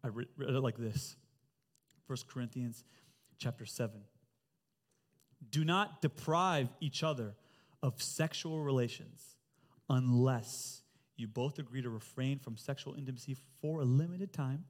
[0.02, 1.16] I read it like this
[2.06, 2.84] 1 Corinthians
[3.38, 4.00] chapter 7.
[5.50, 7.34] Do not deprive each other
[7.82, 9.36] of sexual relations
[9.88, 10.82] unless
[11.16, 14.64] you both agree to refrain from sexual intimacy for a limited time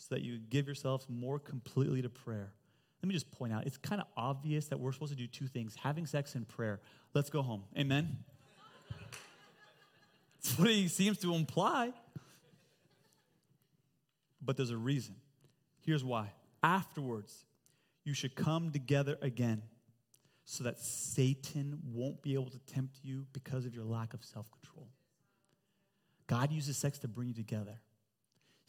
[0.00, 2.54] so that you give yourselves more completely to prayer.
[3.02, 5.46] Let me just point out it's kind of obvious that we're supposed to do two
[5.46, 6.80] things having sex and prayer.
[7.12, 7.64] Let's go home.
[7.76, 8.16] Amen?
[10.42, 11.92] That's what he seems to imply.
[14.40, 15.16] But there's a reason.
[15.82, 16.32] Here's why.
[16.62, 17.44] Afterwards,
[18.04, 19.62] you should come together again
[20.46, 24.50] so that Satan won't be able to tempt you because of your lack of self
[24.50, 24.88] control.
[26.26, 27.80] God uses sex to bring you together,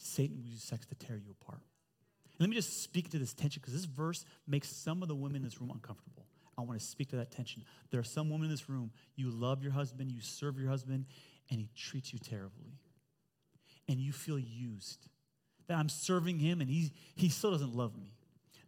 [0.01, 1.61] Satan will use sex to tear you apart.
[2.33, 5.15] And let me just speak to this tension because this verse makes some of the
[5.15, 6.25] women in this room uncomfortable.
[6.57, 7.63] I want to speak to that tension.
[7.91, 11.05] There are some women in this room, you love your husband, you serve your husband,
[11.49, 12.73] and he treats you terribly.
[13.87, 15.07] And you feel used.
[15.67, 18.13] That I'm serving him and he, he still doesn't love me.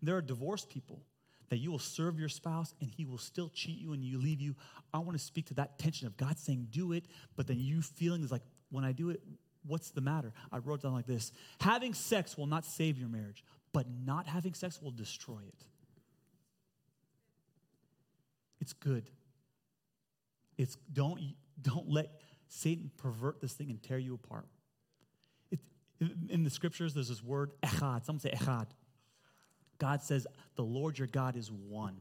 [0.02, 1.02] There are divorced people
[1.50, 4.42] that you will serve your spouse and he will still cheat you and you leave
[4.42, 4.56] you.
[4.94, 7.82] I want to speak to that tension of God saying, do it, but then you
[7.82, 9.22] feeling is like, when I do it,
[9.66, 10.34] what's the matter?
[10.52, 14.54] I wrote down like this Having sex will not save your marriage, but not having
[14.54, 15.64] sex will destroy it.
[18.60, 19.10] It's good.
[20.58, 21.20] It's don't
[21.62, 22.12] don't let
[22.48, 24.48] Satan pervert this thing and tear you apart.
[25.52, 25.60] It,
[26.30, 28.06] in the scriptures, there's this word echad.
[28.06, 28.68] Someone say echad.
[29.80, 31.98] God says the Lord your God is one.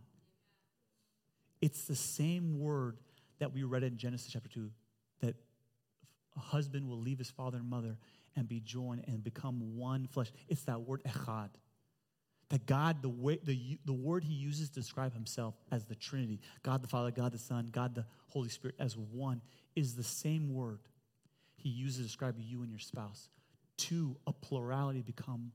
[1.61, 2.99] It's the same word
[3.39, 4.71] that we read in Genesis chapter 2
[5.21, 5.37] that
[6.37, 7.97] a husband will leave his father and mother
[8.37, 10.33] and be joined and become one flesh.
[10.49, 11.51] It's that word echad.
[12.49, 16.41] That God, the, way, the, the word he uses to describe himself as the Trinity,
[16.63, 19.41] God the Father, God the Son, God the Holy Spirit as one,
[19.75, 20.81] is the same word
[21.57, 23.29] he uses to describe you and your spouse.
[23.79, 25.53] Two, a plurality become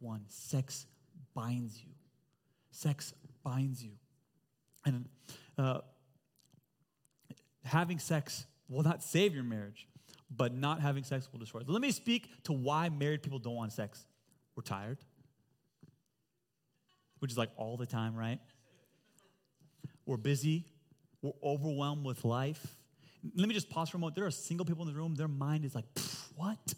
[0.00, 0.22] one.
[0.28, 0.86] Sex
[1.34, 1.92] binds you.
[2.70, 3.14] Sex
[3.44, 3.92] binds you.
[4.84, 5.08] And
[5.56, 5.80] uh,
[7.64, 9.86] having sex will not save your marriage,
[10.34, 11.68] but not having sex will destroy it.
[11.68, 14.04] Let me speak to why married people don't want sex.
[14.54, 14.98] We're tired,
[17.18, 18.40] which is like all the time, right?
[20.06, 20.64] We're busy,
[21.22, 22.76] we're overwhelmed with life.
[23.34, 24.16] Let me just pause for a moment.
[24.16, 25.84] There are single people in the room, their mind is like,
[26.36, 26.74] what?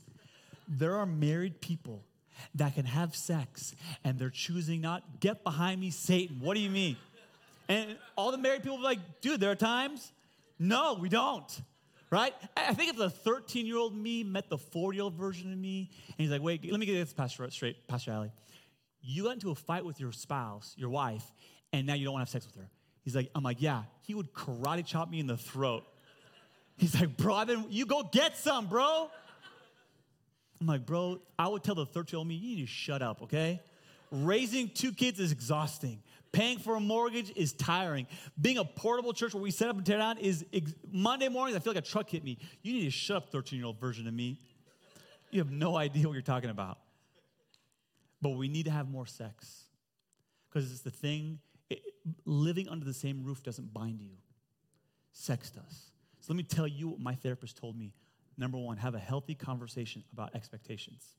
[0.66, 2.04] There are married people
[2.54, 6.40] that can have sex and they're choosing not, get behind me, Satan.
[6.40, 6.96] What do you mean?
[7.68, 10.10] And all the married people are like, dude, there are times.
[10.58, 11.60] No, we don't.
[12.10, 12.32] Right?
[12.56, 15.58] I think if the 13 year old me met the 40 year old version of
[15.58, 18.32] me, and he's like, wait, let me get this Pastor, straight, Pastor Ali.
[19.00, 21.24] You got into a fight with your spouse, your wife,
[21.72, 22.70] and now you don't want to have sex with her.
[23.02, 25.84] He's like, I'm like, yeah, he would karate chop me in the throat.
[26.76, 29.10] He's like, bro, I've been, you go get some, bro.
[30.60, 33.02] I'm like, bro, I would tell the 13 year old me, you need to shut
[33.02, 33.60] up, okay?
[34.10, 36.02] Raising two kids is exhausting.
[36.32, 38.06] Paying for a mortgage is tiring.
[38.40, 41.56] Being a portable church where we set up and tear down is ex- Monday mornings,
[41.56, 42.38] I feel like a truck hit me.
[42.62, 44.38] You need to shut up, 13 year old version of me.
[45.30, 46.78] You have no idea what you're talking about.
[48.20, 49.64] But we need to have more sex
[50.48, 51.38] because it's the thing,
[51.70, 51.80] it,
[52.24, 54.16] living under the same roof doesn't bind you,
[55.12, 55.90] sex does.
[56.20, 57.94] So let me tell you what my therapist told me.
[58.36, 61.16] Number one, have a healthy conversation about expectations.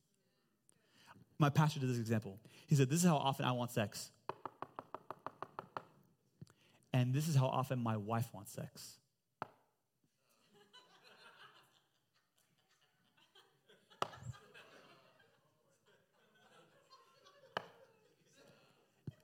[1.39, 2.37] My pastor did this example.
[2.67, 4.11] He said, This is how often I want sex.
[6.91, 8.97] And this is how often my wife wants sex.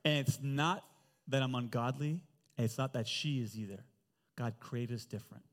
[0.05, 0.83] And it's not
[1.27, 2.21] that I'm ungodly,
[2.57, 3.83] and it's not that she is either.
[4.35, 5.43] God created us different.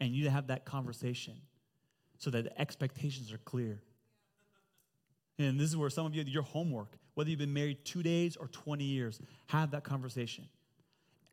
[0.00, 1.34] And you have that conversation
[2.18, 3.80] so that the expectations are clear.
[5.38, 8.36] And this is where some of you, your homework, whether you've been married two days
[8.36, 10.44] or 20 years, have that conversation.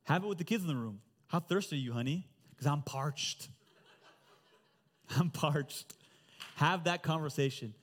[0.05, 1.01] Have it with the kids in the room.
[1.27, 2.27] How thirsty are you, honey?
[2.49, 3.49] Because I'm parched.
[5.17, 5.93] I'm parched.
[6.55, 7.73] Have that conversation.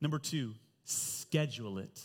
[0.00, 2.00] Number two, schedule it.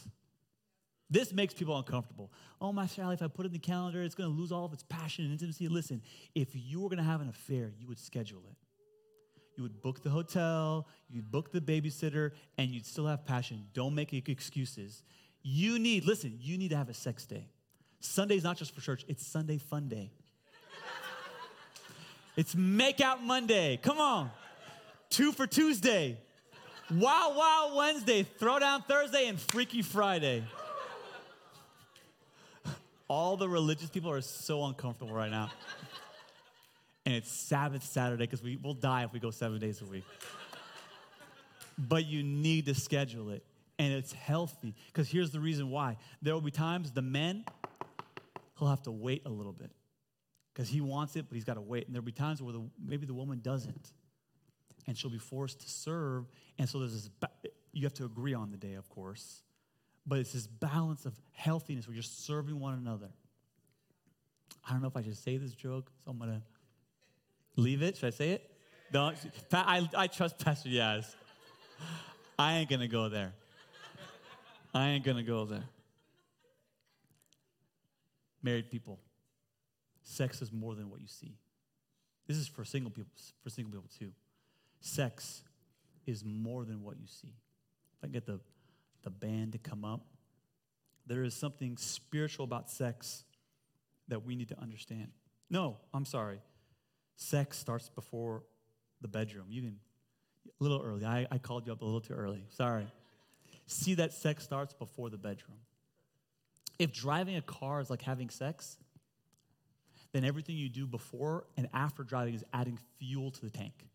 [1.10, 2.32] This makes people uncomfortable.
[2.62, 4.64] Oh, my Sally, if I put it in the calendar, it's going to lose all
[4.64, 5.68] of its passion and intimacy.
[5.68, 6.02] Listen,
[6.34, 8.56] if you were going to have an affair, you would schedule it.
[9.56, 13.66] You would book the hotel, you'd book the babysitter, and you'd still have passion.
[13.74, 15.04] Don't make excuses.
[15.44, 17.48] You need, listen, you need to have a sex day.
[18.00, 20.12] Sunday's not just for church, it's Sunday fun day.
[22.38, 23.78] it's make out Monday.
[23.78, 24.32] Come on.
[25.10, 26.18] Two for Tuesday.
[26.90, 28.24] Wow, wow Wednesday.
[28.24, 30.44] Throw down Thursday and Freaky Friday.
[33.08, 35.52] All the religious people are so uncomfortable right now.
[37.06, 40.06] And it's Sabbath Saturday because we will die if we go seven days a week.
[41.78, 43.44] But you need to schedule it.
[43.80, 45.98] And it's healthy because here's the reason why.
[46.22, 47.44] There will be times the men,
[48.60, 49.72] he'll have to wait a little bit
[50.54, 51.88] because he wants it, but he's got to wait.
[51.88, 53.92] And there'll be times where the, maybe the woman doesn't.
[54.86, 56.26] And she'll be forced to serve.
[56.60, 57.10] And so there's this,
[57.72, 59.42] you have to agree on the day, of course.
[60.06, 63.10] But it's this balance of healthiness where you're serving one another.
[64.68, 66.42] I don't know if I should say this joke, so I'm going to
[67.56, 67.98] leave it.
[67.98, 68.50] Should I say it?
[68.92, 69.18] Don't.
[69.54, 71.06] I, I trust Pastor Yaz.
[72.38, 73.34] I ain't going to go there.
[74.74, 75.64] I ain't going to go there.
[78.44, 79.00] Married people,
[80.02, 81.36] sex is more than what you see.
[82.28, 83.12] This is for single people,
[83.44, 84.12] for single people too.
[84.80, 85.44] Sex
[86.08, 87.36] is more than what you see.
[87.98, 88.40] If I get the
[89.04, 90.02] the band to come up.
[91.08, 93.24] There is something spiritual about sex
[94.08, 95.08] that we need to understand.
[95.50, 96.40] No, I'm sorry.
[97.22, 98.42] Sex starts before
[99.00, 99.46] the bedroom.
[99.48, 99.80] You can,
[100.48, 101.06] a little early.
[101.06, 102.44] I, I called you up a little too early.
[102.50, 102.88] Sorry.
[103.68, 105.60] See that sex starts before the bedroom.
[106.80, 108.76] If driving a car is like having sex,
[110.14, 113.86] then everything you do before and after driving is adding fuel to the tank.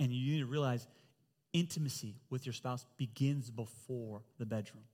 [0.00, 0.88] And you need to realize
[1.52, 4.84] intimacy with your spouse begins before the bedroom.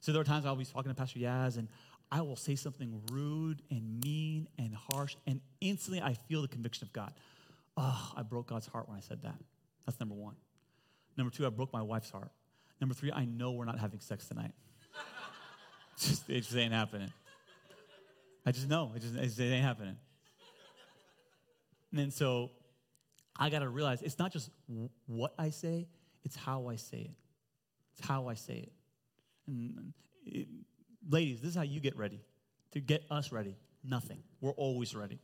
[0.00, 1.68] So there are times I'll be talking to Pastor Yaz and
[2.10, 6.86] I will say something rude and mean and harsh, and instantly I feel the conviction
[6.86, 7.12] of God.
[7.76, 9.34] Oh, I broke God's heart when I said that.
[9.84, 10.34] That's number one.
[11.16, 12.30] Number two, I broke my wife's heart.
[12.80, 14.52] Number three, I know we're not having sex tonight.
[15.98, 17.10] just, it just ain't happening.
[18.44, 18.92] I just know.
[18.94, 19.96] It just, it just ain't happening.
[21.96, 22.50] And so
[23.38, 24.50] I got to realize it's not just
[25.06, 25.88] what I say,
[26.24, 27.16] it's how I say it.
[27.96, 28.72] It's how I say it.
[29.46, 29.92] And
[30.24, 30.48] it,
[31.08, 32.20] ladies, this is how you get ready.
[32.72, 34.22] To get us ready, nothing.
[34.40, 35.18] We're always ready.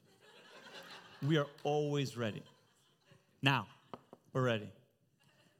[1.26, 2.42] we are always ready.
[3.42, 3.66] Now,
[4.32, 4.70] we're ready.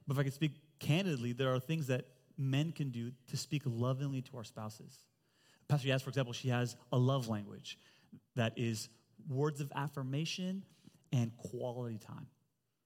[0.07, 2.07] But if I could speak candidly, there are things that
[2.39, 4.99] men can do to speak lovingly to our spouses.
[5.69, 7.79] Pastor Yaz, for example, she has a love language
[8.37, 8.89] that is
[9.29, 10.65] words of affirmation
[11.13, 12.27] and quality time.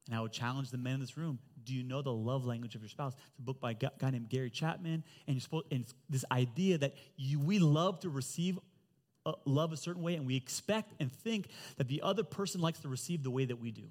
[0.07, 2.77] And I would challenge the men in this room do you know the love language
[2.77, 3.15] of your spouse?
[3.31, 5.03] It's a book by a guy named Gary Chapman.
[5.27, 8.59] And, you're supposed, and this idea that you, we love to receive
[9.27, 11.49] uh, love a certain way, and we expect and think
[11.79, 13.83] that the other person likes to receive the way that we do.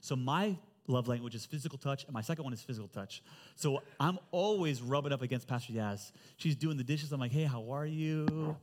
[0.00, 0.56] So my
[0.88, 3.22] love language is physical touch, and my second one is physical touch.
[3.54, 6.10] So I'm always rubbing up against Pastor Yaz.
[6.36, 7.12] She's doing the dishes.
[7.12, 8.56] I'm like, hey, how are you?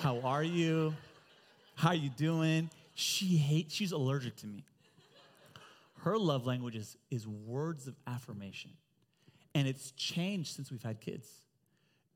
[0.00, 0.92] How are you?
[1.76, 2.68] How are you doing?
[2.94, 4.64] She hates, she's allergic to me.
[6.02, 8.70] Her love language is, is words of affirmation.
[9.54, 11.28] And it's changed since we've had kids.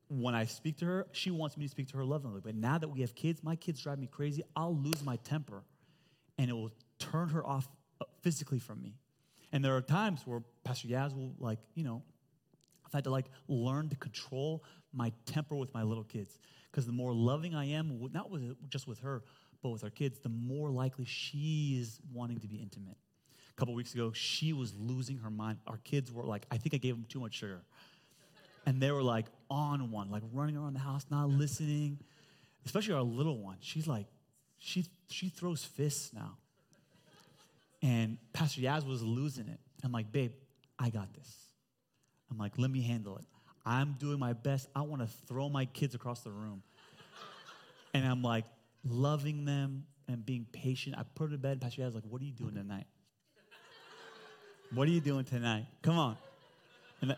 [0.07, 2.43] When I speak to her, she wants me to speak to her love language.
[2.43, 4.43] But now that we have kids, my kids drive me crazy.
[4.55, 5.63] I'll lose my temper
[6.37, 7.67] and it will turn her off
[8.01, 8.95] uh, physically from me.
[9.51, 12.01] And there are times where Pastor Yaz will, like, you know,
[12.85, 14.63] I've had to like learn to control
[14.93, 16.39] my temper with my little kids.
[16.71, 19.23] Because the more loving I am, not with, just with her,
[19.61, 22.97] but with our kids, the more likely she is wanting to be intimate.
[23.55, 25.59] A couple weeks ago, she was losing her mind.
[25.65, 27.61] Our kids were like, I think I gave them too much sugar.
[28.65, 31.99] And they were like on one, like running around the house, not listening.
[32.65, 33.57] Especially our little one.
[33.61, 34.07] She's like,
[34.57, 36.37] she, she throws fists now.
[37.81, 39.59] And Pastor Yaz was losing it.
[39.83, 40.31] I'm like, babe,
[40.79, 41.31] I got this.
[42.31, 43.25] I'm like, let me handle it.
[43.65, 44.67] I'm doing my best.
[44.75, 46.63] I want to throw my kids across the room.
[47.93, 48.45] and I'm like,
[48.83, 50.95] loving them and being patient.
[50.97, 51.61] I put her to bed.
[51.61, 52.85] Pastor Yaz like, what are you doing tonight?
[54.75, 55.65] What are you doing tonight?
[55.81, 56.17] Come on.
[57.01, 57.15] And,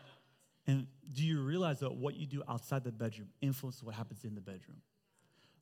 [0.68, 4.36] and do you realize that what you do outside the bedroom influences what happens in
[4.36, 4.82] the bedroom?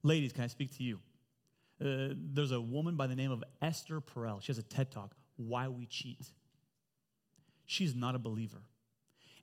[0.03, 0.99] Ladies, can I speak to you?
[1.83, 4.41] Uh, there's a woman by the name of Esther Perel.
[4.41, 6.31] She has a TED Talk, Why We Cheat.
[7.65, 8.61] She's not a believer.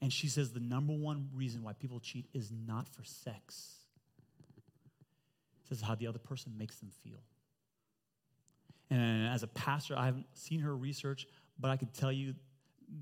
[0.01, 3.75] And she says the number one reason why people cheat is not for sex.
[5.63, 7.23] It says how the other person makes them feel.
[8.91, 11.27] And as a pastor, I haven't seen her research,
[11.59, 12.35] but I can tell you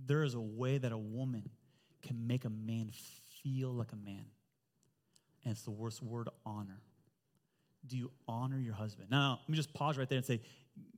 [0.07, 1.49] there is a way that a woman
[2.03, 2.91] can make a man
[3.43, 4.25] feel like a man.
[5.45, 6.83] And it's the worst word honor
[7.87, 9.09] do you honor your husband?
[9.11, 10.41] Now, let me just pause right there and say,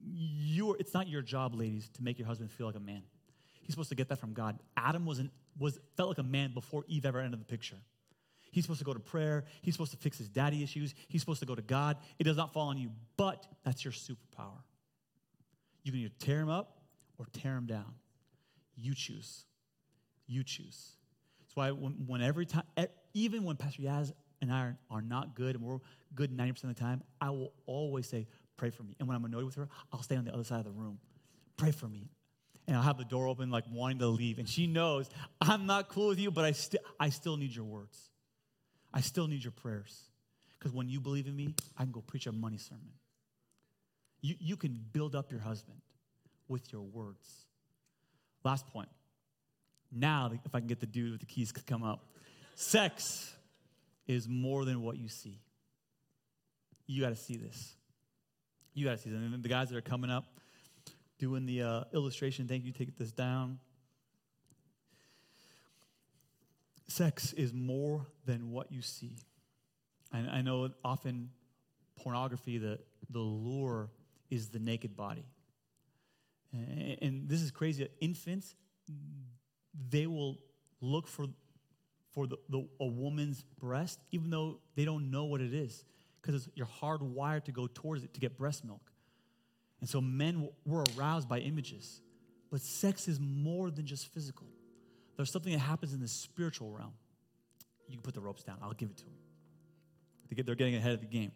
[0.01, 3.03] you it's not your job, ladies, to make your husband feel like a man.
[3.63, 4.59] He's supposed to get that from God.
[4.77, 5.21] Adam was,
[5.59, 7.77] was felt like a man before Eve ever entered the picture.
[8.51, 9.45] He's supposed to go to prayer.
[9.63, 10.95] He's supposed to fix his daddy issues.
[11.09, 11.97] He's supposed to go to God.
[12.19, 14.61] It does not fall on you, but that's your superpower.
[15.85, 16.82] You can either tear him up
[17.19, 17.95] or tear him down.
[18.77, 19.45] You choose.
[20.27, 20.97] You choose.
[21.41, 22.65] That's why when, when every time,
[23.15, 25.79] even when Pastor Yaz and I are, not good, and we're
[26.15, 28.95] good 90% of the time, I will always say, Pray for me.
[29.01, 30.99] And when I'm annoyed with her, I'll stay on the other side of the room.
[31.57, 32.11] Pray for me.
[32.69, 34.39] And I'll have the door open, like wanting to leave.
[34.39, 35.11] And she knows
[35.41, 37.99] I'm not cool with you, but I, st- I still need your words.
[38.95, 40.11] I still need your prayers.
[40.59, 42.93] Because when you believe in me, I can go preach a money sermon.
[44.21, 45.81] You, you can build up your husband
[46.53, 47.47] with your words.
[48.45, 48.89] Last point.
[49.91, 52.05] Now, if I can get the dude with the keys to come up.
[52.55, 53.35] Sex
[54.07, 55.41] is more than what you see.
[56.87, 57.75] You got to see this.
[58.75, 59.19] You got to see this.
[59.19, 60.25] And the guys that are coming up
[61.19, 63.59] doing the uh, illustration, thank you, take this down.
[66.89, 69.17] Sex is more than what you see.
[70.13, 71.31] And I know often
[71.97, 72.79] pornography, the,
[73.09, 73.89] the lure
[74.31, 75.25] is the naked body.
[76.53, 77.89] And, this is crazy.
[78.01, 78.55] Infants,
[79.91, 80.39] they will
[80.81, 81.27] look for
[82.13, 85.83] for the, the, a woman's breast, even though they don't know what it is,
[86.21, 88.93] because you're hardwired to go towards it to get breast milk.
[89.81, 92.03] And so men were aroused by images.
[92.51, 94.47] But sex is more than just physical.
[95.17, 96.93] There's something that happens in the spiritual realm.
[97.89, 98.59] You can put the ropes down.
[98.63, 99.15] I'll give it to them.
[100.45, 101.33] They're getting ahead of the game.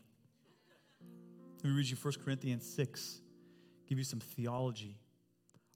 [1.62, 3.20] Let me read you 1 Corinthians 6,
[3.88, 4.98] give you some theology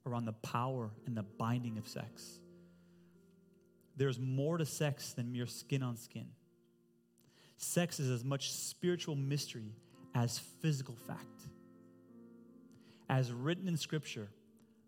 [0.05, 2.41] around the power and the binding of sex
[4.01, 6.27] there's more to sex than mere skin on skin.
[7.57, 9.75] sex is as much spiritual mystery
[10.15, 11.19] as physical fact.
[13.07, 14.29] As written in Scripture,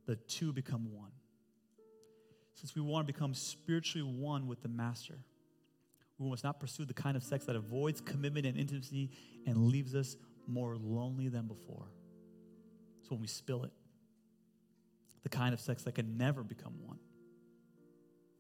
[0.08, 1.12] the two become one.
[2.56, 5.20] Since we want to become spiritually one with the Master,
[6.18, 9.12] we must not pursue the kind of sex that avoids commitment and intimacy
[9.46, 10.16] and leaves us
[10.48, 11.86] more lonely than before.
[13.04, 13.72] So when we spill it,
[15.24, 17.00] the kind of sex that can never become one.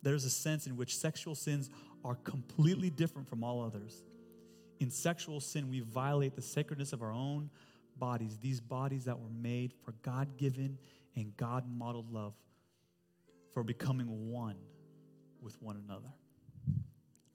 [0.02, 1.70] There's a sense in which sexual sins
[2.04, 4.04] are completely different from all others.
[4.80, 7.50] In sexual sin, we violate the sacredness of our own
[7.98, 10.78] bodies, these bodies that were made for God given
[11.16, 12.34] and God modeled love,
[13.54, 14.58] for becoming one
[15.42, 16.12] with one another.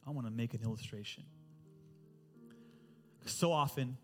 [0.07, 1.24] I want to make an illustration.
[3.24, 3.96] So often,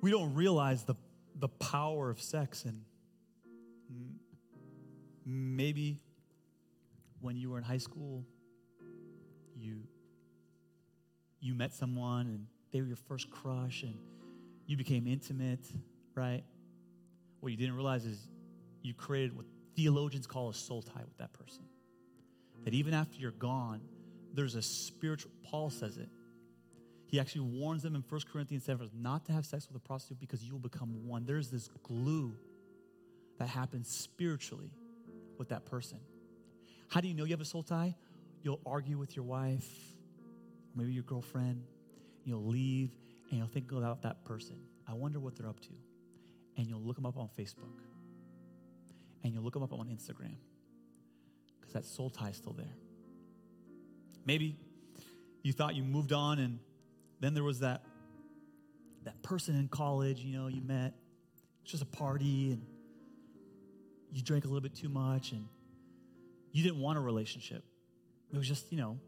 [0.00, 0.94] We don't realize the,
[1.38, 2.82] the power of sex, and
[5.26, 6.00] maybe
[7.20, 8.24] when you were in high school,
[9.56, 9.82] you
[11.40, 13.94] you met someone and they were your first crush and
[14.66, 15.66] you became intimate,
[16.14, 16.44] right?
[17.40, 18.28] What you didn't realize is
[18.82, 21.62] you created what theologians call a soul tie with that person.
[22.64, 23.80] That even after you're gone,
[24.34, 26.08] there's a spiritual, Paul says it.
[27.10, 30.20] He actually warns them in 1 Corinthians 7 not to have sex with a prostitute
[30.20, 31.24] because you will become one.
[31.24, 32.36] There's this glue
[33.38, 34.72] that happens spiritually
[35.36, 35.98] with that person.
[36.88, 37.96] How do you know you have a soul tie?
[38.42, 39.68] You'll argue with your wife,
[40.76, 41.64] maybe your girlfriend.
[42.22, 42.92] You'll leave
[43.30, 44.60] and you'll think about that person.
[44.86, 45.72] I wonder what they're up to.
[46.56, 47.80] And you'll look them up on Facebook.
[49.24, 50.36] And you'll look them up on Instagram.
[51.58, 52.76] Because that soul tie is still there.
[54.24, 54.56] Maybe
[55.42, 56.60] you thought you moved on and
[57.20, 57.82] then there was that
[59.04, 60.94] that person in college, you know, you met.
[61.62, 62.62] It's just a party and
[64.12, 65.46] you drank a little bit too much and
[66.52, 67.64] you didn't want a relationship.
[68.32, 68.98] It was just, you know,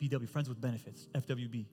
[0.00, 1.66] FBW, friends with benefits, FWB.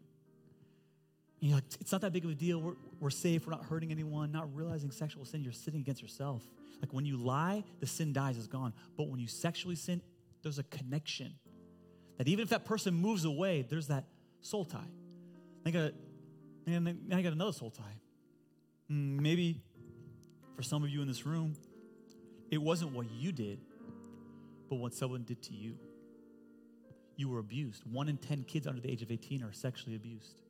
[1.42, 2.62] And you're like, it's not that big of a deal.
[2.62, 3.48] We're, we're safe.
[3.48, 4.32] We're not hurting anyone.
[4.32, 6.44] Not realizing sexual sin, you're sinning against yourself.
[6.82, 8.74] Like when you lie, the sin dies, is gone.
[8.98, 10.02] But when you sexually sin,
[10.44, 11.34] there's a connection.
[12.22, 14.04] That even if that person moves away, there's that
[14.42, 14.92] soul tie.
[15.66, 15.94] I got,
[16.68, 17.98] and then I got another soul tie.
[18.92, 19.60] Mm, Maybe
[20.56, 21.56] for some of you in this room,
[22.52, 23.60] it wasn't what you did,
[24.70, 25.80] but what someone did to you.
[27.16, 27.82] You were abused.
[27.92, 30.44] One in 10 kids under the age of 18 are sexually abused.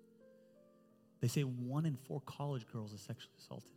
[1.21, 3.71] They say one in four college girls is sexually assaulted.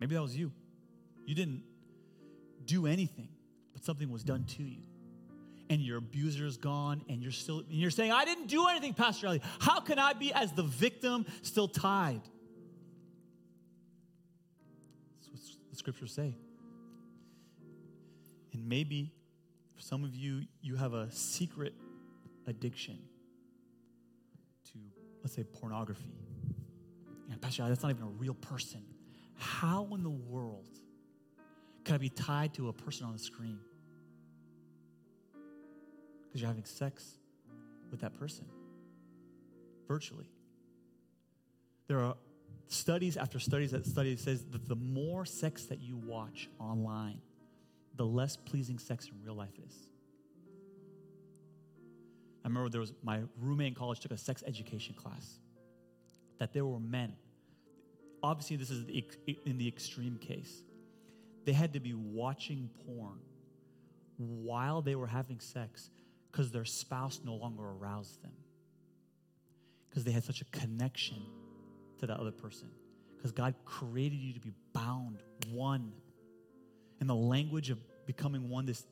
[0.00, 0.50] Maybe that was you.
[1.24, 1.62] You didn't
[2.64, 3.28] do anything,
[3.72, 4.82] but something was done to you.
[5.68, 8.94] And your abuser is gone, and you're still and you're saying, I didn't do anything,
[8.94, 9.40] Pastor Ali.
[9.58, 12.20] How can I be as the victim still tied?
[15.16, 15.40] That's what
[15.70, 16.36] the scriptures say.
[18.52, 19.12] And maybe
[19.74, 21.74] for some of you, you have a secret
[22.46, 22.98] addiction
[24.72, 24.78] to,
[25.22, 26.14] let's say, pornography.
[27.30, 28.82] And Pastor, that's not even a real person.
[29.34, 30.68] How in the world
[31.84, 33.58] could I be tied to a person on the screen?
[36.36, 37.12] Because you're having sex
[37.90, 38.44] with that person
[39.88, 40.28] virtually.
[41.88, 42.14] There are
[42.68, 47.22] studies after studies that study says that the more sex that you watch online,
[47.94, 49.74] the less pleasing sex in real life is.
[52.44, 55.38] I remember there was my roommate in college took a sex education class.
[56.38, 57.14] That there were men.
[58.22, 58.84] Obviously, this is
[59.46, 60.64] in the extreme case.
[61.46, 63.20] They had to be watching porn
[64.18, 65.88] while they were having sex
[66.30, 68.32] because their spouse no longer aroused them.
[69.88, 71.22] Because they had such a connection
[71.98, 72.68] to that other person.
[73.16, 75.18] Because God created you to be bound,
[75.50, 75.92] one.
[77.00, 78.86] And the language of becoming one, this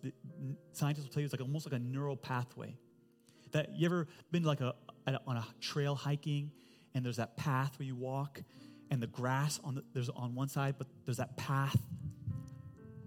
[0.72, 2.76] scientists will tell you it's like almost like a neural pathway.
[3.53, 4.74] That you ever been like a,
[5.07, 6.51] a on a trail hiking,
[6.95, 8.43] and there's that path where you walk,
[8.91, 11.76] and the grass on the, there's on one side, but there's that path,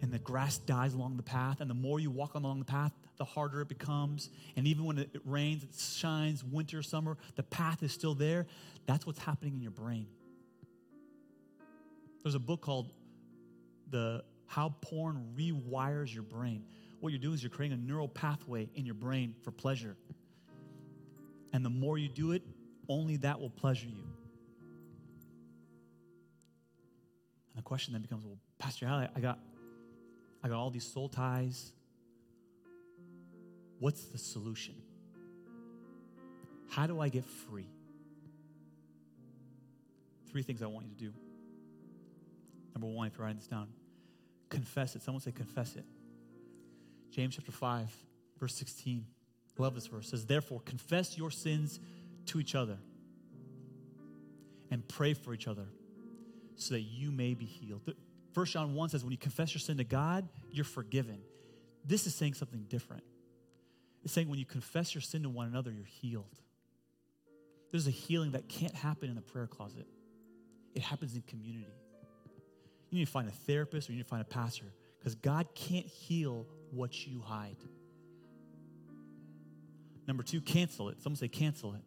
[0.01, 2.91] and the grass dies along the path, and the more you walk along the path,
[3.17, 4.29] the harder it becomes.
[4.55, 8.45] And even when it, rains, it shines, winter, summer, the path is still there.
[8.85, 10.07] That's what's happening in your brain.
[12.23, 12.91] There's a book called
[13.89, 16.63] the How Porn Rewires Your Brain.
[16.99, 19.95] What you're doing is you're creating a neural pathway in your brain for pleasure.
[21.53, 22.43] And the more you do it,
[22.89, 24.03] only that will pleasure you.
[27.53, 29.39] And the question then becomes, well, Pastor Ali, I got
[30.43, 31.71] I got all these soul ties.
[33.79, 34.75] What's the solution?
[36.69, 37.69] How do I get free?
[40.31, 41.13] Three things I want you to do.
[42.75, 43.67] Number one, if you're writing this down,
[44.49, 45.01] confess it.
[45.01, 45.85] Someone say, confess it.
[47.11, 47.89] James chapter 5,
[48.39, 49.05] verse 16.
[49.57, 50.09] I love this verse.
[50.09, 51.79] Says, Therefore, confess your sins
[52.27, 52.77] to each other
[54.69, 55.65] and pray for each other
[56.55, 57.93] so that you may be healed.
[58.37, 61.17] First John 1 says, When you confess your sin to God, you're forgiven.
[61.83, 63.01] This is saying something different.
[64.03, 66.37] It's saying when you confess your sin to one another, you're healed.
[67.71, 69.87] There's a healing that can't happen in the prayer closet,
[70.75, 71.73] it happens in community.
[72.91, 75.47] You need to find a therapist or you need to find a pastor because God
[75.55, 77.57] can't heal what you hide.
[80.07, 81.01] Number two, cancel it.
[81.01, 81.81] Someone say cancel it.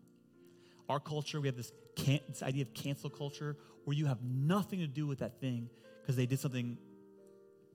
[0.88, 4.80] Our culture, we have this, can, this idea of cancel culture where you have nothing
[4.80, 5.70] to do with that thing
[6.00, 6.76] because they did something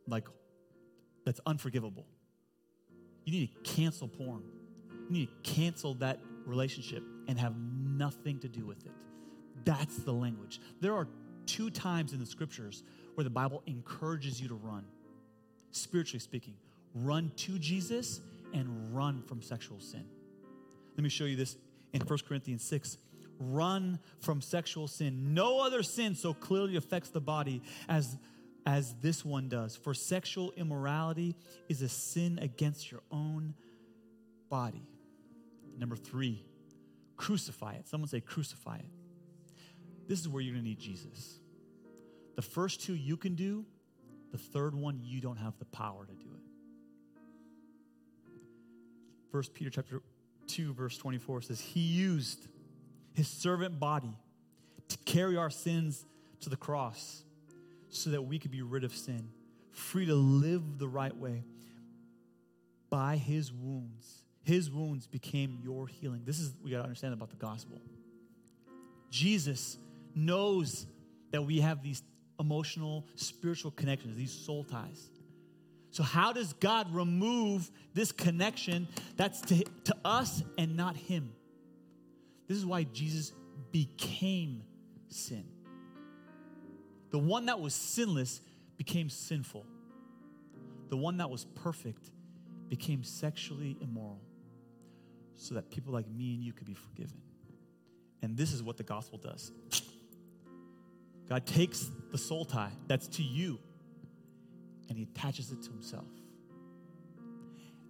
[0.07, 0.27] like
[1.25, 2.05] that's unforgivable.
[3.25, 4.43] You need to cancel porn.
[5.09, 8.91] You need to cancel that relationship and have nothing to do with it.
[9.63, 10.61] That's the language.
[10.79, 11.07] There are
[11.47, 12.83] two times in the scriptures
[13.15, 14.85] where the Bible encourages you to run,
[15.71, 16.53] spiritually speaking.
[16.93, 18.21] Run to Jesus
[18.53, 20.05] and run from sexual sin.
[20.95, 21.57] Let me show you this
[21.93, 22.97] in 1 Corinthians 6.
[23.39, 25.33] Run from sexual sin.
[25.33, 28.17] No other sin so clearly affects the body as,
[28.65, 29.75] as this one does.
[29.75, 31.35] For sexual immorality
[31.69, 33.53] is a sin against your own
[34.49, 34.87] body.
[35.77, 36.45] Number three,
[37.17, 37.87] crucify it.
[37.87, 38.89] Someone say, crucify it.
[40.07, 41.39] This is where you're going to need Jesus.
[42.35, 43.65] The first two you can do,
[44.31, 46.41] the third one you don't have the power to do it.
[49.31, 50.01] First Peter chapter
[50.47, 52.47] 2 verse 24 says he used
[53.15, 54.17] his servant body
[54.89, 56.05] to carry our sins
[56.41, 57.23] to the cross
[57.89, 59.29] so that we could be rid of sin,
[59.71, 61.43] free to live the right way.
[62.89, 66.21] By his wounds, his wounds became your healing.
[66.23, 67.81] This is we got to understand about the gospel.
[69.09, 69.77] Jesus
[70.13, 70.85] knows
[71.31, 72.03] that we have these
[72.39, 75.09] emotional, spiritual connections, these soul ties.
[75.91, 81.33] So, how does God remove this connection that's to, to us and not Him?
[82.47, 83.33] This is why Jesus
[83.71, 84.63] became
[85.07, 85.45] sin.
[87.11, 88.41] The one that was sinless
[88.77, 89.65] became sinful,
[90.89, 92.11] the one that was perfect
[92.69, 94.21] became sexually immoral
[95.37, 97.17] so that people like me and you could be forgiven.
[98.21, 99.51] And this is what the gospel does
[101.27, 103.59] God takes the soul tie that's to you
[104.89, 106.07] and he attaches it to himself.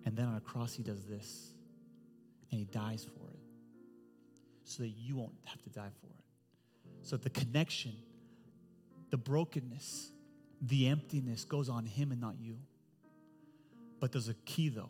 [0.05, 1.51] And then on a cross, he does this
[2.51, 3.24] and he dies for it
[4.65, 6.23] so that you won't have to die for it.
[7.01, 7.93] So the connection,
[9.11, 10.11] the brokenness,
[10.61, 12.57] the emptiness goes on him and not you.
[13.99, 14.89] But there's a key though.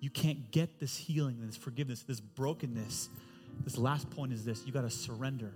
[0.00, 3.08] You can't get this healing, this forgiveness, this brokenness.
[3.64, 5.52] This last point is this you got to surrender.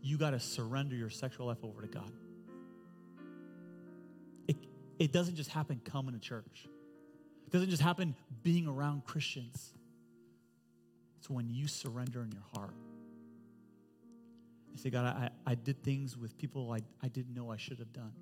[0.00, 2.10] You got to surrender your sexual life over to God.
[4.98, 6.66] It doesn't just happen coming to church.
[7.46, 9.72] It doesn't just happen being around Christians.
[11.18, 12.74] It's when you surrender in your heart.
[14.72, 17.80] You say, God, I, I did things with people I, I didn't know I should
[17.80, 18.12] have done.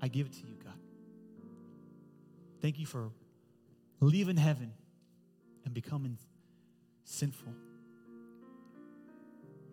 [0.00, 0.78] I give it to you, God.
[2.62, 3.10] Thank you for
[4.00, 4.72] leaving heaven
[5.64, 6.18] and becoming
[7.04, 7.52] sinful,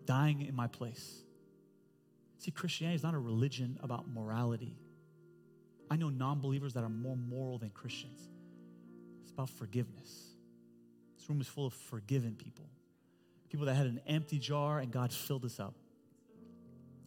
[0.04, 1.22] dying in my place.
[2.38, 4.76] See, Christianity is not a religion about morality.
[5.90, 8.28] I know non believers that are more moral than Christians.
[9.22, 10.27] It's about forgiveness.
[11.28, 12.64] Room is full of forgiven people,
[13.50, 15.74] people that had an empty jar and God filled us up.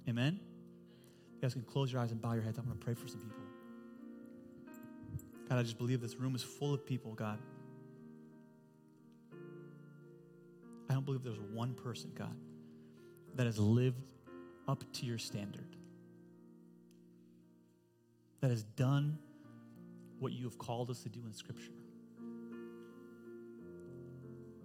[0.08, 0.40] Amen?
[1.36, 2.58] You guys can close your eyes and bow your heads.
[2.58, 3.38] I'm going to pray for some people.
[5.50, 7.40] God, I just believe this room is full of people, God.
[10.90, 12.36] I don't believe there's one person, God,
[13.36, 14.04] that has lived
[14.68, 15.76] up to your standard
[18.42, 19.18] that has done
[20.20, 21.72] what you have called us to do in Scripture.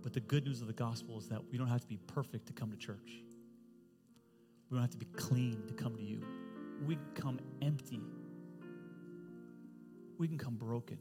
[0.07, 2.47] But the good news of the gospel is that we don't have to be perfect
[2.47, 3.25] to come to church.
[4.71, 6.23] We don't have to be clean to come to you.
[6.87, 8.01] We can come empty.
[10.17, 10.99] We can come broken.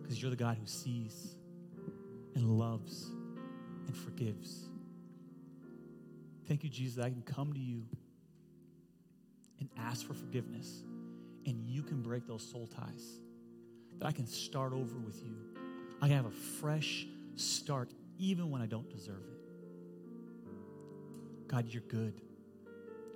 [0.00, 1.34] Because you're the God who sees
[2.36, 3.10] and loves
[3.88, 4.68] and forgives.
[6.46, 7.82] Thank you, Jesus, I can come to you
[9.58, 10.84] and ask for forgiveness,
[11.44, 13.18] and you can break those soul ties.
[13.98, 15.55] That I can start over with you.
[16.00, 19.38] I have a fresh start even when I don't deserve it.
[21.48, 22.20] God, you're good.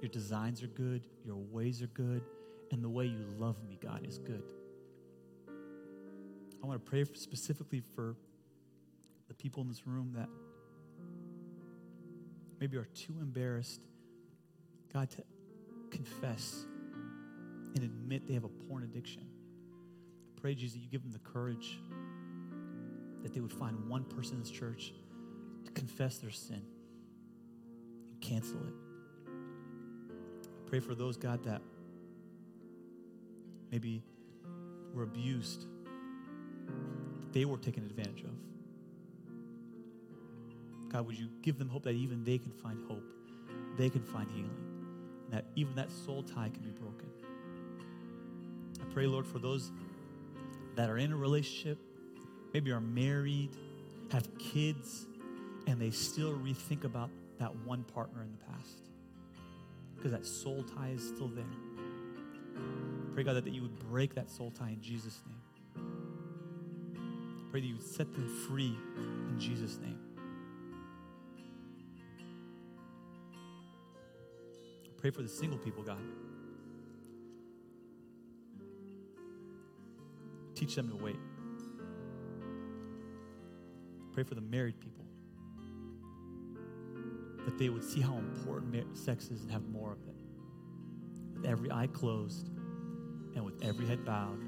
[0.00, 2.22] Your designs are good, your ways are good,
[2.70, 4.42] and the way you love me, God, is good.
[6.62, 8.16] I want to pray specifically for
[9.28, 10.28] the people in this room that
[12.60, 13.80] maybe are too embarrassed,
[14.92, 15.22] God, to
[15.90, 16.64] confess
[17.74, 19.22] and admit they have a porn addiction.
[19.22, 21.78] I pray, Jesus, that you give them the courage
[23.22, 24.92] that they would find one person in this church
[25.64, 26.62] to confess their sin
[28.08, 28.74] and cancel it.
[29.28, 31.62] I pray for those, God, that
[33.70, 34.02] maybe
[34.94, 35.66] were abused,
[37.32, 38.30] they were taken advantage of.
[40.90, 43.04] God, would you give them hope that even they can find hope,
[43.76, 44.56] they can find healing,
[45.24, 47.08] and that even that soul tie can be broken.
[48.80, 49.70] I pray, Lord, for those
[50.74, 51.78] that are in a relationship,
[52.52, 53.50] maybe are married,
[54.10, 55.06] have kids,
[55.66, 58.90] and they still rethink about that one partner in the past
[59.96, 61.44] because that soul tie is still there.
[63.14, 65.36] Pray, God, that that you would break that soul tie in Jesus' name.
[67.50, 68.76] Pray that you would set them free
[69.28, 69.98] in Jesus' name.
[74.96, 75.98] Pray for the single people, God.
[80.54, 81.16] Teach them to wait.
[84.12, 85.04] Pray for the married people.
[87.44, 90.14] That they would see how important sex is and have more of it.
[91.34, 92.48] With every eye closed
[93.34, 94.40] and with every head bowed.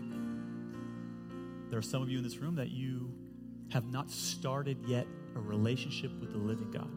[1.70, 3.10] There are some of you in this room that you
[3.70, 6.90] have not started yet a relationship with the living God.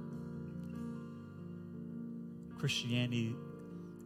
[2.59, 3.35] Christianity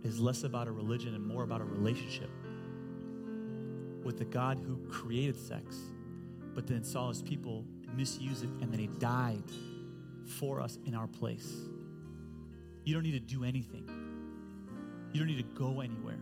[0.04, 2.30] is less about a religion and more about a relationship
[4.04, 5.76] with the God who created sex,
[6.54, 7.66] but then saw his people
[8.00, 9.44] misuse it, and then he died
[10.40, 11.54] for us in our place.
[12.86, 13.88] You don't need to do anything,
[15.12, 16.18] you don't need to go anywhere.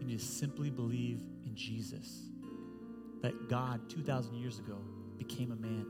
[0.00, 2.30] You need to simply believe in Jesus.
[3.22, 4.78] That God, 2,000 years ago,
[5.16, 5.86] became a man,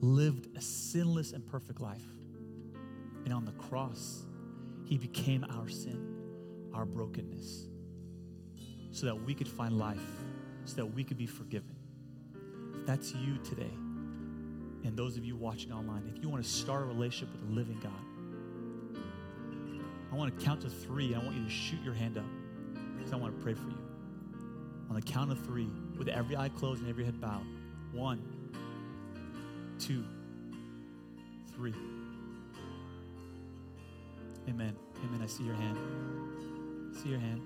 [0.00, 2.06] lived a sinless and perfect life.
[3.24, 4.24] And on the cross,
[4.84, 6.16] he became our sin,
[6.72, 7.68] our brokenness,
[8.92, 10.00] so that we could find life,
[10.64, 11.76] so that we could be forgiven.
[12.80, 13.74] If that's you today,
[14.84, 17.54] and those of you watching online, if you want to start a relationship with the
[17.54, 17.92] living God,
[20.10, 21.14] I want to count to three.
[21.14, 22.24] I want you to shoot your hand up
[22.96, 23.78] because I want to pray for you.
[24.88, 25.68] On the count of three,
[25.98, 27.44] with every eye closed and every head bowed.
[27.92, 28.22] One,
[29.78, 30.04] two,
[31.54, 31.74] three.
[34.48, 34.74] Amen.
[35.04, 35.20] Amen.
[35.22, 35.76] I see your hand.
[36.94, 37.42] I see your hand.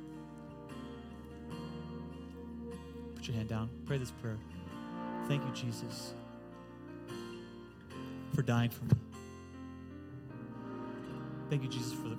[3.16, 3.70] Put your hand down.
[3.86, 4.38] Pray this prayer.
[5.26, 6.14] Thank you, Jesus,
[8.34, 8.94] for dying for me.
[11.50, 12.16] Thank you, Jesus, for the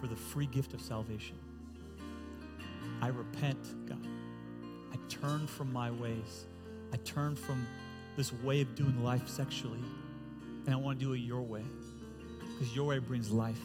[0.00, 1.36] for the free gift of salvation.
[3.00, 3.58] I repent,
[3.88, 4.06] God.
[4.92, 6.46] I turn from my ways.
[6.92, 7.66] I turn from
[8.16, 9.82] this way of doing life sexually,
[10.66, 11.64] and I want to do it your way
[12.52, 13.60] because your way brings life.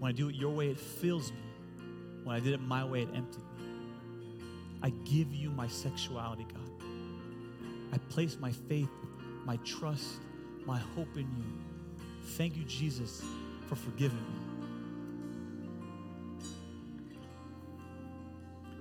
[0.00, 1.38] When I do it your way, it fills me.
[2.24, 3.64] When I did it my way, it emptied me.
[4.82, 6.86] I give you my sexuality, God.
[7.92, 8.88] I place my faith,
[9.44, 10.20] my trust,
[10.64, 11.44] my hope in you.
[12.36, 13.22] Thank you, Jesus,
[13.68, 14.40] for forgiving me.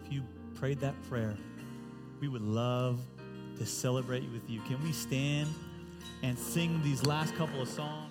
[0.06, 0.24] If you
[0.56, 1.36] prayed that prayer,
[2.20, 3.00] we would love
[3.58, 4.62] to celebrate with you.
[4.62, 5.50] Can we stand
[6.24, 8.11] and sing these last couple of songs?